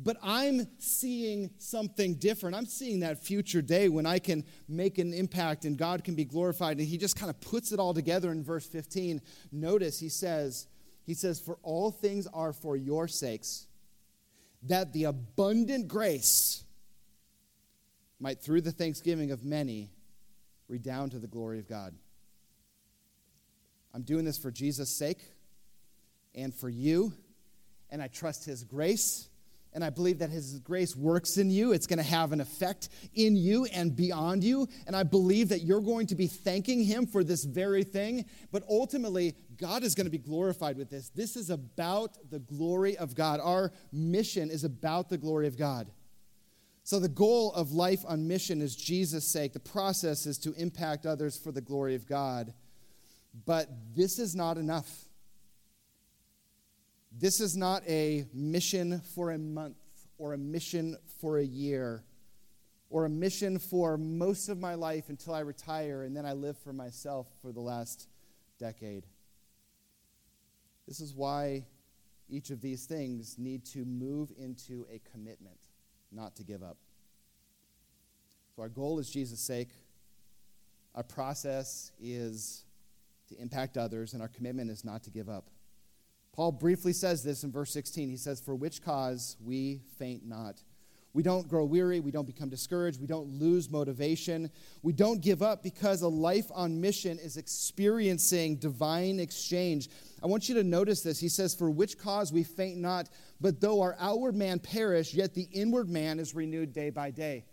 but 0.03 0.17
I'm 0.23 0.67
seeing 0.79 1.51
something 1.57 2.15
different. 2.15 2.55
I'm 2.55 2.65
seeing 2.65 3.01
that 3.01 3.23
future 3.23 3.61
day 3.61 3.89
when 3.89 4.05
I 4.05 4.19
can 4.19 4.45
make 4.67 4.97
an 4.97 5.13
impact 5.13 5.65
and 5.65 5.77
God 5.77 6.03
can 6.03 6.15
be 6.15 6.25
glorified. 6.25 6.77
And 6.77 6.87
he 6.87 6.97
just 6.97 7.15
kind 7.15 7.29
of 7.29 7.39
puts 7.41 7.71
it 7.71 7.79
all 7.79 7.93
together 7.93 8.31
in 8.31 8.43
verse 8.43 8.65
15. 8.65 9.21
Notice 9.51 9.99
he 9.99 10.09
says, 10.09 10.67
he 11.03 11.13
says, 11.13 11.39
For 11.39 11.57
all 11.61 11.91
things 11.91 12.27
are 12.33 12.53
for 12.53 12.75
your 12.75 13.07
sakes, 13.07 13.67
that 14.63 14.93
the 14.93 15.05
abundant 15.05 15.87
grace 15.87 16.63
might, 18.19 18.41
through 18.41 18.61
the 18.61 18.71
thanksgiving 18.71 19.31
of 19.31 19.43
many, 19.43 19.91
redound 20.67 21.11
to 21.11 21.19
the 21.19 21.27
glory 21.27 21.59
of 21.59 21.67
God. 21.67 21.93
I'm 23.93 24.03
doing 24.03 24.23
this 24.23 24.37
for 24.37 24.51
Jesus' 24.51 24.95
sake 24.95 25.19
and 26.33 26.53
for 26.53 26.69
you, 26.69 27.13
and 27.89 28.01
I 28.01 28.07
trust 28.07 28.45
His 28.45 28.63
grace. 28.63 29.27
And 29.73 29.83
I 29.83 29.89
believe 29.89 30.19
that 30.19 30.29
His 30.29 30.59
grace 30.59 30.95
works 30.95 31.37
in 31.37 31.49
you. 31.49 31.71
It's 31.71 31.87
going 31.87 31.97
to 31.97 32.03
have 32.03 32.31
an 32.33 32.41
effect 32.41 32.89
in 33.13 33.35
you 33.35 33.65
and 33.65 33.95
beyond 33.95 34.43
you. 34.43 34.67
And 34.85 34.95
I 34.95 35.03
believe 35.03 35.49
that 35.49 35.61
you're 35.61 35.81
going 35.81 36.07
to 36.07 36.15
be 36.15 36.27
thanking 36.27 36.83
Him 36.83 37.05
for 37.05 37.23
this 37.23 37.45
very 37.45 37.83
thing. 37.83 38.25
But 38.51 38.63
ultimately, 38.69 39.35
God 39.57 39.83
is 39.83 39.95
going 39.95 40.07
to 40.07 40.11
be 40.11 40.17
glorified 40.17 40.77
with 40.77 40.89
this. 40.89 41.09
This 41.09 41.37
is 41.37 41.49
about 41.49 42.17
the 42.29 42.39
glory 42.39 42.97
of 42.97 43.15
God. 43.15 43.39
Our 43.41 43.71
mission 43.91 44.49
is 44.49 44.63
about 44.63 45.09
the 45.09 45.17
glory 45.17 45.47
of 45.47 45.57
God. 45.57 45.89
So, 46.83 46.99
the 46.99 47.07
goal 47.07 47.53
of 47.53 47.71
life 47.71 48.03
on 48.07 48.27
mission 48.27 48.61
is 48.61 48.75
Jesus' 48.75 49.31
sake. 49.31 49.53
The 49.53 49.59
process 49.59 50.25
is 50.25 50.37
to 50.39 50.53
impact 50.53 51.05
others 51.05 51.37
for 51.37 51.51
the 51.51 51.61
glory 51.61 51.95
of 51.95 52.07
God. 52.07 52.53
But 53.45 53.69
this 53.95 54.19
is 54.19 54.35
not 54.35 54.57
enough. 54.57 55.05
This 57.21 57.39
is 57.39 57.55
not 57.55 57.83
a 57.87 58.25
mission 58.33 58.99
for 59.13 59.29
a 59.29 59.37
month 59.37 59.77
or 60.17 60.33
a 60.33 60.39
mission 60.39 60.97
for 61.19 61.37
a 61.37 61.43
year 61.43 62.03
or 62.89 63.05
a 63.05 63.09
mission 63.09 63.59
for 63.59 63.95
most 63.95 64.49
of 64.49 64.59
my 64.59 64.73
life 64.73 65.09
until 65.09 65.35
I 65.35 65.41
retire 65.41 66.01
and 66.01 66.17
then 66.17 66.25
I 66.25 66.33
live 66.33 66.57
for 66.57 66.73
myself 66.73 67.27
for 67.43 67.51
the 67.51 67.59
last 67.59 68.07
decade. 68.59 69.05
This 70.87 70.99
is 70.99 71.13
why 71.13 71.67
each 72.27 72.49
of 72.49 72.59
these 72.59 72.85
things 72.85 73.37
need 73.37 73.65
to 73.65 73.85
move 73.85 74.31
into 74.35 74.87
a 74.91 74.99
commitment, 75.11 75.59
not 76.11 76.35
to 76.37 76.43
give 76.43 76.63
up. 76.63 76.77
So, 78.55 78.63
our 78.63 78.69
goal 78.69 78.97
is 78.97 79.11
Jesus' 79.11 79.39
sake. 79.39 79.69
Our 80.95 81.03
process 81.03 81.91
is 82.01 82.65
to 83.29 83.39
impact 83.39 83.77
others, 83.77 84.13
and 84.13 84.23
our 84.23 84.27
commitment 84.27 84.71
is 84.71 84.83
not 84.83 85.03
to 85.03 85.11
give 85.11 85.29
up. 85.29 85.45
Paul 86.33 86.53
briefly 86.53 86.93
says 86.93 87.23
this 87.23 87.43
in 87.43 87.51
verse 87.51 87.71
16. 87.71 88.09
He 88.09 88.17
says, 88.17 88.39
For 88.39 88.55
which 88.55 88.81
cause 88.81 89.35
we 89.43 89.81
faint 89.97 90.25
not. 90.25 90.61
We 91.13 91.23
don't 91.23 91.47
grow 91.47 91.65
weary. 91.65 91.99
We 91.99 92.11
don't 92.11 92.25
become 92.25 92.47
discouraged. 92.47 93.01
We 93.01 93.07
don't 93.07 93.27
lose 93.27 93.69
motivation. 93.69 94.49
We 94.81 94.93
don't 94.93 95.21
give 95.21 95.41
up 95.41 95.61
because 95.61 96.01
a 96.01 96.07
life 96.07 96.49
on 96.53 96.79
mission 96.79 97.19
is 97.19 97.35
experiencing 97.35 98.55
divine 98.57 99.19
exchange. 99.19 99.89
I 100.23 100.27
want 100.27 100.47
you 100.47 100.55
to 100.55 100.63
notice 100.63 101.01
this. 101.01 101.19
He 101.19 101.27
says, 101.27 101.53
For 101.53 101.69
which 101.69 101.97
cause 101.97 102.31
we 102.31 102.43
faint 102.43 102.77
not, 102.77 103.09
but 103.41 103.59
though 103.59 103.81
our 103.81 103.97
outward 103.99 104.35
man 104.35 104.59
perish, 104.59 105.13
yet 105.13 105.33
the 105.33 105.49
inward 105.51 105.89
man 105.89 106.17
is 106.17 106.33
renewed 106.33 106.71
day 106.71 106.89
by 106.89 107.11
day. 107.11 107.43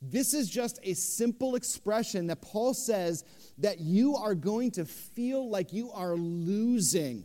This 0.00 0.32
is 0.32 0.48
just 0.48 0.78
a 0.84 0.94
simple 0.94 1.56
expression 1.56 2.28
that 2.28 2.42
Paul 2.42 2.74
says 2.74 3.24
that 3.58 3.80
you 3.80 4.16
are 4.16 4.34
going 4.34 4.72
to 4.72 4.84
feel 4.84 5.48
like 5.48 5.72
you 5.72 5.90
are 5.92 6.14
losing 6.14 7.24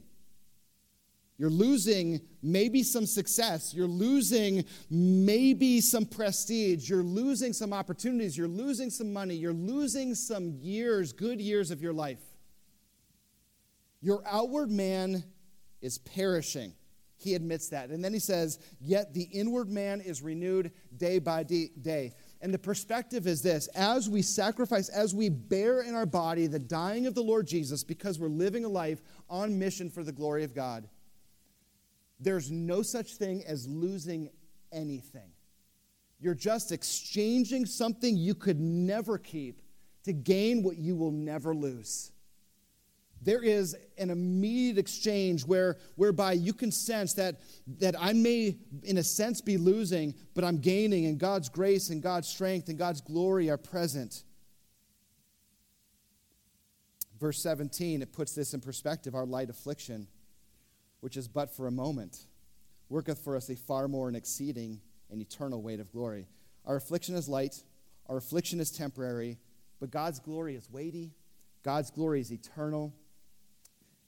you're 1.38 1.52
losing 1.52 2.22
maybe 2.42 2.82
some 2.82 3.06
success. 3.06 3.74
You're 3.74 3.88
losing 3.88 4.66
maybe 4.90 5.82
some 5.82 6.06
prestige. 6.06 6.90
You're 6.90 7.04
losing 7.04 7.54
some 7.54 7.74
opportunities. 7.74 8.36
You're 8.36 8.48
losing 8.48 8.90
some 8.90 9.14
money. 9.14 9.36
You're 9.36 9.54
losing 9.54 10.16
some 10.16 10.56
years, 10.60 11.14
good 11.14 11.40
years 11.40 11.70
of 11.70 11.82
your 11.82 11.94
life. 11.94 12.22
Your 14.02 14.24
outward 14.26 14.72
man 14.72 15.24
is 15.80 16.00
perishing. 16.00 16.74
He 17.20 17.36
admits 17.36 17.70
that. 17.70 17.90
And 17.90 18.04
then 18.04 18.14
he 18.14 18.20
says, 18.20 18.60
Yet 18.80 19.14
the 19.14 19.24
inward 19.24 19.70
man 19.70 20.02
is 20.02 20.24
renewed 20.24 20.72
day 20.98 21.20
by 21.20 21.44
day. 21.44 22.14
And 22.42 22.54
the 22.54 22.60
perspective 22.60 23.28
is 23.28 23.42
this 23.44 23.68
as 23.70 24.10
we 24.10 24.24
sacrifice, 24.24 24.90
as 24.90 25.14
we 25.14 25.30
bear 25.30 25.82
in 25.82 25.94
our 25.94 26.06
body 26.06 26.48
the 26.48 26.60
dying 26.60 27.06
of 27.06 27.14
the 27.14 27.24
Lord 27.24 27.48
Jesus 27.48 27.84
because 27.84 28.20
we're 28.20 28.28
living 28.28 28.66
a 28.66 28.70
life 28.70 29.02
on 29.30 29.58
mission 29.58 29.90
for 29.90 30.04
the 30.04 30.12
glory 30.12 30.44
of 30.44 30.56
God 30.56 30.88
there's 32.20 32.52
no 32.52 32.82
such 32.82 33.16
thing 33.16 33.44
as 33.46 33.68
losing 33.68 34.30
anything. 34.72 35.32
You're 36.20 36.34
just 36.34 36.72
exchanging 36.72 37.66
something 37.66 38.18
you 38.18 38.34
could 38.34 38.60
never 38.60 39.18
keep 39.18 39.62
to 40.04 40.14
gain 40.14 40.64
what 40.64 40.78
you 40.78 40.96
will 40.96 41.12
never 41.12 41.54
lose. 41.54 42.12
There 43.22 43.44
is 43.44 43.76
an 43.98 44.10
immediate 44.10 44.78
exchange 44.78 45.46
where, 45.46 45.78
whereby 45.96 46.34
you 46.34 46.54
can 46.54 46.72
sense 46.72 47.14
that, 47.14 47.42
that 47.80 47.96
I 48.00 48.14
may, 48.14 48.58
in 48.84 48.98
a 48.98 49.04
sense, 49.04 49.42
be 49.42 49.58
losing, 49.58 50.14
but 50.34 50.44
I'm 50.44 50.60
gaining, 50.60 51.08
and 51.08 51.20
God's 51.20 51.50
grace 51.50 51.90
and 51.90 52.02
God's 52.02 52.28
strength 52.28 52.70
and 52.70 52.78
God's 52.78 53.02
glory 53.02 53.50
are 53.50 53.58
present. 53.58 54.24
Verse 57.20 57.42
17, 57.42 58.04
it 58.04 58.14
puts 58.14 58.34
this 58.34 58.54
in 58.54 58.62
perspective 58.62 59.16
our 59.16 59.26
light 59.26 59.50
affliction 59.50 60.08
which 61.08 61.16
is 61.16 61.30
but 61.30 61.50
for 61.56 61.68
a 61.68 61.72
moment, 61.72 62.26
worketh 62.90 63.24
for 63.24 63.38
us 63.38 63.50
a 63.50 63.56
far 63.56 63.88
more 63.88 64.10
and 64.10 64.18
exceeding 64.18 64.82
and 65.10 65.22
eternal 65.22 65.62
weight 65.62 65.80
of 65.80 65.90
glory. 65.90 66.28
Our 66.66 66.76
affliction 66.76 67.16
is 67.16 67.30
light, 67.30 67.64
our 68.10 68.18
affliction 68.18 68.60
is 68.60 68.72
temporary, 68.72 69.38
but 69.80 69.90
God's 69.90 70.20
glory 70.20 70.56
is 70.56 70.70
weighty, 70.70 71.14
God's 71.64 71.92
glory 71.92 72.20
is 72.20 72.34
eternal. 72.34 72.94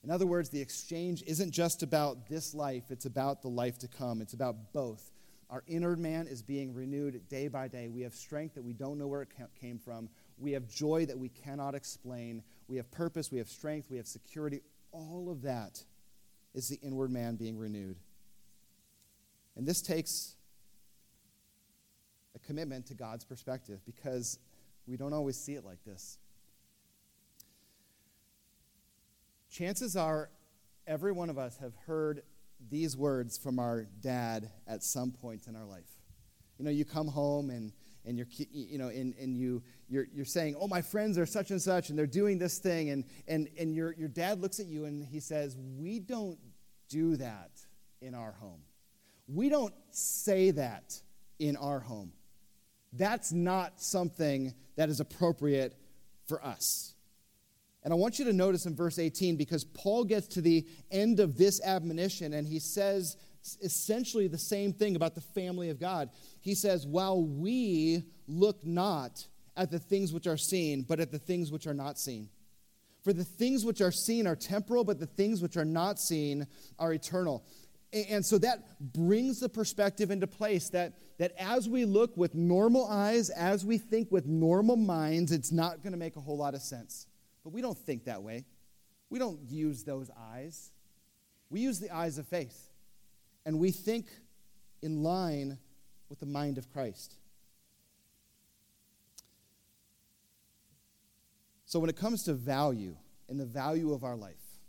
In 0.04 0.12
other 0.12 0.26
words, 0.26 0.50
the 0.50 0.60
exchange 0.60 1.24
isn't 1.26 1.52
just 1.52 1.84
about 1.84 2.28
this 2.28 2.54
life, 2.54 2.84
it's 2.90 3.06
about 3.06 3.42
the 3.42 3.48
life 3.48 3.78
to 3.78 3.88
come. 3.88 4.22
It's 4.22 4.34
about 4.34 4.74
both. 4.74 5.10
Our 5.50 5.64
inner 5.68 5.96
man 5.96 6.28
is 6.28 6.42
being 6.42 6.74
renewed 6.74 7.30
day 7.30 7.48
by 7.48 7.70
day. 7.70 7.88
We 7.88 8.02
have 8.02 8.14
strength 8.14 8.56
that 8.56 8.64
we 8.66 8.74
don't 8.74 8.98
know 8.98 9.08
where 9.08 9.22
it 9.22 9.30
came 9.58 9.80
from. 9.80 10.10
We 10.38 10.52
have 10.52 10.68
joy 10.68 11.06
that 11.06 11.18
we 11.18 11.30
cannot 11.30 11.76
explain. 11.76 12.44
We 12.68 12.76
have 12.76 12.92
purpose, 12.92 13.32
we 13.32 13.38
have 13.38 13.48
strength, 13.48 13.90
we 13.90 13.96
have 13.96 14.06
security. 14.06 14.60
All 14.92 15.32
of 15.32 15.44
that 15.44 15.82
is 16.54 16.68
the 16.68 16.80
inward 16.82 17.12
man 17.12 17.36
being 17.36 17.58
renewed. 17.58 17.98
And 19.56 19.68
this 19.68 19.82
takes 19.82 20.36
a 22.36 22.40
commitment 22.40 22.86
to 22.88 22.94
God's 22.94 23.26
perspective 23.26 23.80
because 23.86 24.40
we 24.88 24.98
don't 24.98 25.14
always 25.14 25.38
see 25.38 25.54
it 25.54 25.66
like 25.66 25.84
this. 25.86 26.18
Chances 29.52 29.96
are 29.96 30.30
every 30.88 31.12
one 31.12 31.30
of 31.30 31.38
us 31.38 31.58
have 31.58 31.74
heard 31.88 32.24
these 32.70 32.96
words 32.98 33.38
from 33.38 33.60
our 33.60 33.88
dad 34.02 34.50
at 34.68 34.84
some 34.84 35.12
point 35.12 35.48
in 35.48 35.56
our 35.56 35.66
life. 35.66 35.90
You 36.58 36.66
know, 36.66 36.72
you 36.72 36.86
come 36.86 37.08
home 37.08 37.50
and 37.50 37.72
and 38.10 38.18
you're 38.18 38.28
you 38.52 38.78
know 38.78 38.90
and, 38.90 39.14
and 39.16 39.38
you 39.38 39.62
you're, 39.88 40.08
you're 40.14 40.26
saying 40.26 40.56
oh 40.60 40.68
my 40.68 40.82
friends 40.82 41.18
are 41.18 41.26
such 41.26 41.52
and 41.52 41.62
such 41.62 41.90
and 41.90 41.98
they're 41.98 42.08
doing 42.08 42.40
this 42.40 42.58
thing 42.58 42.90
and 42.90 43.06
and 43.28 43.48
and 43.58 43.74
your 43.74 43.94
your 43.94 44.10
dad 44.10 44.42
looks 44.42 44.60
at 44.60 44.66
you 44.66 44.86
and 44.86 45.06
he 45.06 45.20
says 45.20 45.56
we 45.78 46.00
don't 46.00 46.40
do 46.90 47.16
that 47.18 47.52
in 48.02 48.16
our 48.16 48.32
home. 48.34 48.62
We 49.28 49.48
don't 49.48 49.74
say 49.92 50.52
that 50.52 51.00
in 51.38 51.56
our 51.56 51.80
home. 51.80 52.12
That's 52.94 53.32
not 53.32 53.80
something 53.80 54.54
that 54.76 54.90
is 54.90 55.00
appropriate 55.00 55.78
for 56.28 56.44
us. 56.44 56.96
And 57.84 57.94
I 57.94 57.96
want 57.96 58.20
you 58.20 58.26
to 58.26 58.34
notice 58.34 58.66
in 58.66 58.76
verse 58.76 59.00
18 59.00 59.38
because 59.38 59.64
Paul 59.64 60.04
gets 60.04 60.28
to 60.30 60.42
the 60.42 60.68
end 60.92 61.20
of 61.20 61.38
this 61.38 61.62
admonition 61.64 62.34
and 62.34 62.48
he 62.48 62.60
says 62.60 63.16
essentially 63.62 64.28
the 64.28 64.38
same 64.38 64.74
thing 64.74 64.96
about 64.96 65.16
the 65.16 65.22
family 65.22 65.70
of 65.70 65.80
God. 65.80 66.10
He 66.42 66.56
says, 66.56 66.86
While 66.86 67.24
we 67.24 68.04
look 68.28 68.66
not 68.66 69.26
at 69.58 69.72
the 69.72 69.80
things 69.80 70.14
which 70.14 70.28
are 70.28 70.38
seen, 70.38 70.84
but 70.84 71.00
at 71.00 71.12
the 71.12 71.20
things 71.20 71.52
which 71.52 71.68
are 71.68 71.74
not 71.74 71.98
seen. 71.98 72.30
For 73.04 73.14
the 73.14 73.24
things 73.24 73.66
which 73.66 73.82
are 73.82 73.92
seen 73.92 74.28
are 74.28 74.36
temporal, 74.36 74.84
but 74.84 75.00
the 75.00 75.06
things 75.06 75.42
which 75.42 75.58
are 75.58 75.66
not 75.66 76.00
seen 76.00 76.48
are 76.78 76.94
eternal. 76.94 77.46
And 77.92 78.24
so 78.24 78.38
that 78.40 78.80
brings 78.94 79.40
the 79.40 79.50
perspective 79.50 80.12
into 80.12 80.28
place 80.28 80.70
that, 80.70 80.94
that 81.18 81.34
as 81.40 81.68
we 81.68 81.86
look 81.86 82.16
with 82.16 82.36
normal 82.36 82.88
eyes, 82.88 83.30
as 83.32 83.66
we 83.66 83.78
think 83.78 84.12
with 84.12 84.28
normal 84.28 84.76
minds, 84.76 85.32
it's 85.32 85.52
not 85.52 85.82
going 85.82 85.94
to 85.94 85.98
make 85.98 86.16
a 86.16 86.22
whole 86.22 86.38
lot 86.38 86.54
of 86.54 86.62
sense. 86.62 87.08
But 87.44 87.52
we 87.52 87.62
don't 87.62 87.78
think 87.78 88.06
that 88.06 88.22
way. 88.22 88.46
We 89.10 89.18
don't 89.18 89.40
use 89.50 89.84
those 89.84 90.12
eyes. 90.32 90.72
We 91.50 91.62
use 91.62 91.80
the 91.80 91.90
eyes 91.90 92.20
of 92.20 92.28
faith 92.28 92.69
and 93.50 93.58
we 93.58 93.72
think 93.72 94.06
in 94.84 95.02
line 95.02 95.58
with 96.08 96.20
the 96.20 96.28
mind 96.28 96.60
of 96.60 96.72
Christ. 96.72 97.16
So, 101.66 101.80
when 101.80 101.90
it 101.90 101.96
comes 101.96 102.22
to 102.26 102.36
value 102.36 102.96
and 103.28 103.40
the 103.40 103.48
value 103.48 103.92
of 103.92 104.04
our 104.04 104.16
life, 104.16 104.60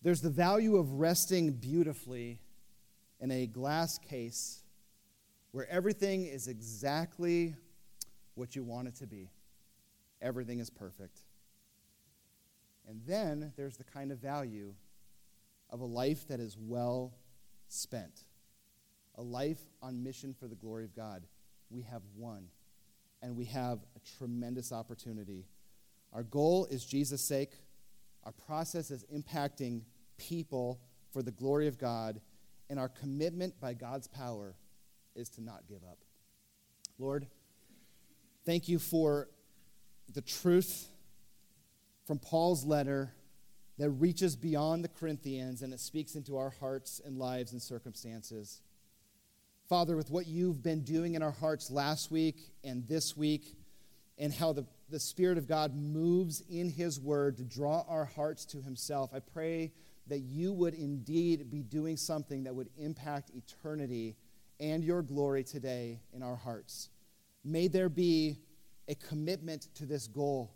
there's 0.00 0.20
the 0.20 0.30
value 0.30 0.76
of 0.76 0.92
resting 0.92 1.50
beautifully 1.54 2.38
in 3.18 3.32
a 3.32 3.48
glass 3.48 3.98
case 3.98 4.62
where 5.50 5.68
everything 5.68 6.24
is 6.24 6.46
exactly 6.46 7.56
what 8.36 8.54
you 8.54 8.62
want 8.62 8.86
it 8.86 8.94
to 8.98 9.08
be. 9.08 9.28
Everything 10.22 10.60
is 10.60 10.70
perfect. 10.70 11.18
And 12.88 13.00
then 13.08 13.52
there's 13.56 13.76
the 13.76 13.82
kind 13.82 14.12
of 14.12 14.18
value 14.18 14.72
of 15.70 15.80
a 15.80 15.86
life 15.86 16.26
that 16.28 16.40
is 16.40 16.56
well 16.58 17.14
spent, 17.68 18.24
a 19.16 19.22
life 19.22 19.60
on 19.82 20.02
mission 20.02 20.34
for 20.34 20.48
the 20.48 20.54
glory 20.54 20.84
of 20.84 20.94
God. 20.94 21.26
We 21.70 21.82
have 21.82 22.02
won, 22.16 22.48
and 23.22 23.36
we 23.36 23.44
have 23.46 23.78
a 23.96 24.18
tremendous 24.18 24.72
opportunity. 24.72 25.46
Our 26.12 26.24
goal 26.24 26.66
is 26.70 26.84
Jesus' 26.84 27.22
sake. 27.22 27.52
Our 28.24 28.32
process 28.32 28.90
is 28.90 29.04
impacting 29.14 29.82
people 30.18 30.80
for 31.12 31.22
the 31.22 31.30
glory 31.30 31.68
of 31.68 31.78
God, 31.78 32.20
and 32.68 32.78
our 32.78 32.88
commitment 32.88 33.60
by 33.60 33.74
God's 33.74 34.08
power 34.08 34.54
is 35.14 35.28
to 35.30 35.42
not 35.42 35.66
give 35.68 35.82
up. 35.88 35.98
Lord, 36.98 37.26
thank 38.44 38.68
you 38.68 38.78
for 38.78 39.28
the 40.12 40.20
truth 40.20 40.88
from 42.06 42.18
Paul's 42.18 42.64
letter 42.64 43.12
that 43.80 43.88
reaches 43.92 44.36
beyond 44.36 44.84
the 44.84 44.88
Corinthians 44.88 45.62
and 45.62 45.72
it 45.72 45.80
speaks 45.80 46.14
into 46.14 46.36
our 46.36 46.50
hearts 46.60 47.00
and 47.02 47.16
lives 47.16 47.52
and 47.52 47.62
circumstances. 47.62 48.60
Father, 49.70 49.96
with 49.96 50.10
what 50.10 50.26
you've 50.26 50.62
been 50.62 50.82
doing 50.82 51.14
in 51.14 51.22
our 51.22 51.30
hearts 51.30 51.70
last 51.70 52.10
week 52.10 52.52
and 52.62 52.86
this 52.86 53.16
week, 53.16 53.56
and 54.18 54.34
how 54.34 54.52
the, 54.52 54.66
the 54.90 55.00
Spirit 55.00 55.38
of 55.38 55.48
God 55.48 55.74
moves 55.74 56.42
in 56.50 56.68
His 56.68 57.00
Word 57.00 57.38
to 57.38 57.42
draw 57.42 57.86
our 57.88 58.04
hearts 58.04 58.44
to 58.46 58.60
Himself, 58.60 59.14
I 59.14 59.20
pray 59.20 59.72
that 60.08 60.18
you 60.18 60.52
would 60.52 60.74
indeed 60.74 61.50
be 61.50 61.62
doing 61.62 61.96
something 61.96 62.44
that 62.44 62.54
would 62.54 62.68
impact 62.76 63.30
eternity 63.30 64.14
and 64.60 64.84
your 64.84 65.00
glory 65.00 65.42
today 65.42 66.00
in 66.12 66.22
our 66.22 66.36
hearts. 66.36 66.90
May 67.42 67.66
there 67.66 67.88
be 67.88 68.36
a 68.88 68.94
commitment 68.94 69.68
to 69.76 69.86
this 69.86 70.06
goal. 70.06 70.52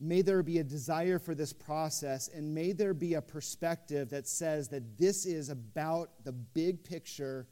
May 0.00 0.22
there 0.22 0.42
be 0.42 0.58
a 0.58 0.64
desire 0.64 1.18
for 1.18 1.34
this 1.34 1.52
process, 1.52 2.28
and 2.28 2.54
may 2.54 2.72
there 2.72 2.94
be 2.94 3.14
a 3.14 3.22
perspective 3.22 4.10
that 4.10 4.28
says 4.28 4.68
that 4.68 4.96
this 4.96 5.26
is 5.26 5.48
about 5.48 6.10
the 6.24 6.32
big 6.32 6.84
picture 6.84 7.48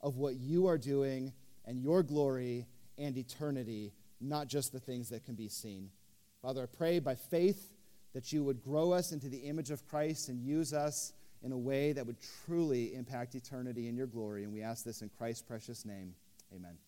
of 0.00 0.16
what 0.16 0.36
you 0.36 0.66
are 0.66 0.78
doing 0.78 1.32
and 1.64 1.82
your 1.82 2.04
glory 2.04 2.66
and 2.98 3.16
eternity, 3.16 3.92
not 4.20 4.46
just 4.46 4.72
the 4.72 4.78
things 4.78 5.08
that 5.08 5.24
can 5.24 5.34
be 5.34 5.48
seen. 5.48 5.90
Father, 6.40 6.62
I 6.62 6.76
pray 6.76 7.00
by 7.00 7.16
faith 7.16 7.72
that 8.14 8.32
you 8.32 8.44
would 8.44 8.62
grow 8.62 8.92
us 8.92 9.12
into 9.12 9.28
the 9.28 9.38
image 9.38 9.70
of 9.70 9.86
Christ 9.88 10.28
and 10.28 10.40
use 10.40 10.72
us 10.72 11.12
in 11.42 11.52
a 11.52 11.58
way 11.58 11.92
that 11.92 12.06
would 12.06 12.16
truly 12.46 12.94
impact 12.94 13.34
eternity 13.34 13.88
and 13.88 13.96
your 13.96 14.06
glory. 14.06 14.44
And 14.44 14.52
we 14.52 14.62
ask 14.62 14.84
this 14.84 15.02
in 15.02 15.10
Christ's 15.18 15.42
precious 15.42 15.84
name. 15.84 16.14
Amen. 16.54 16.78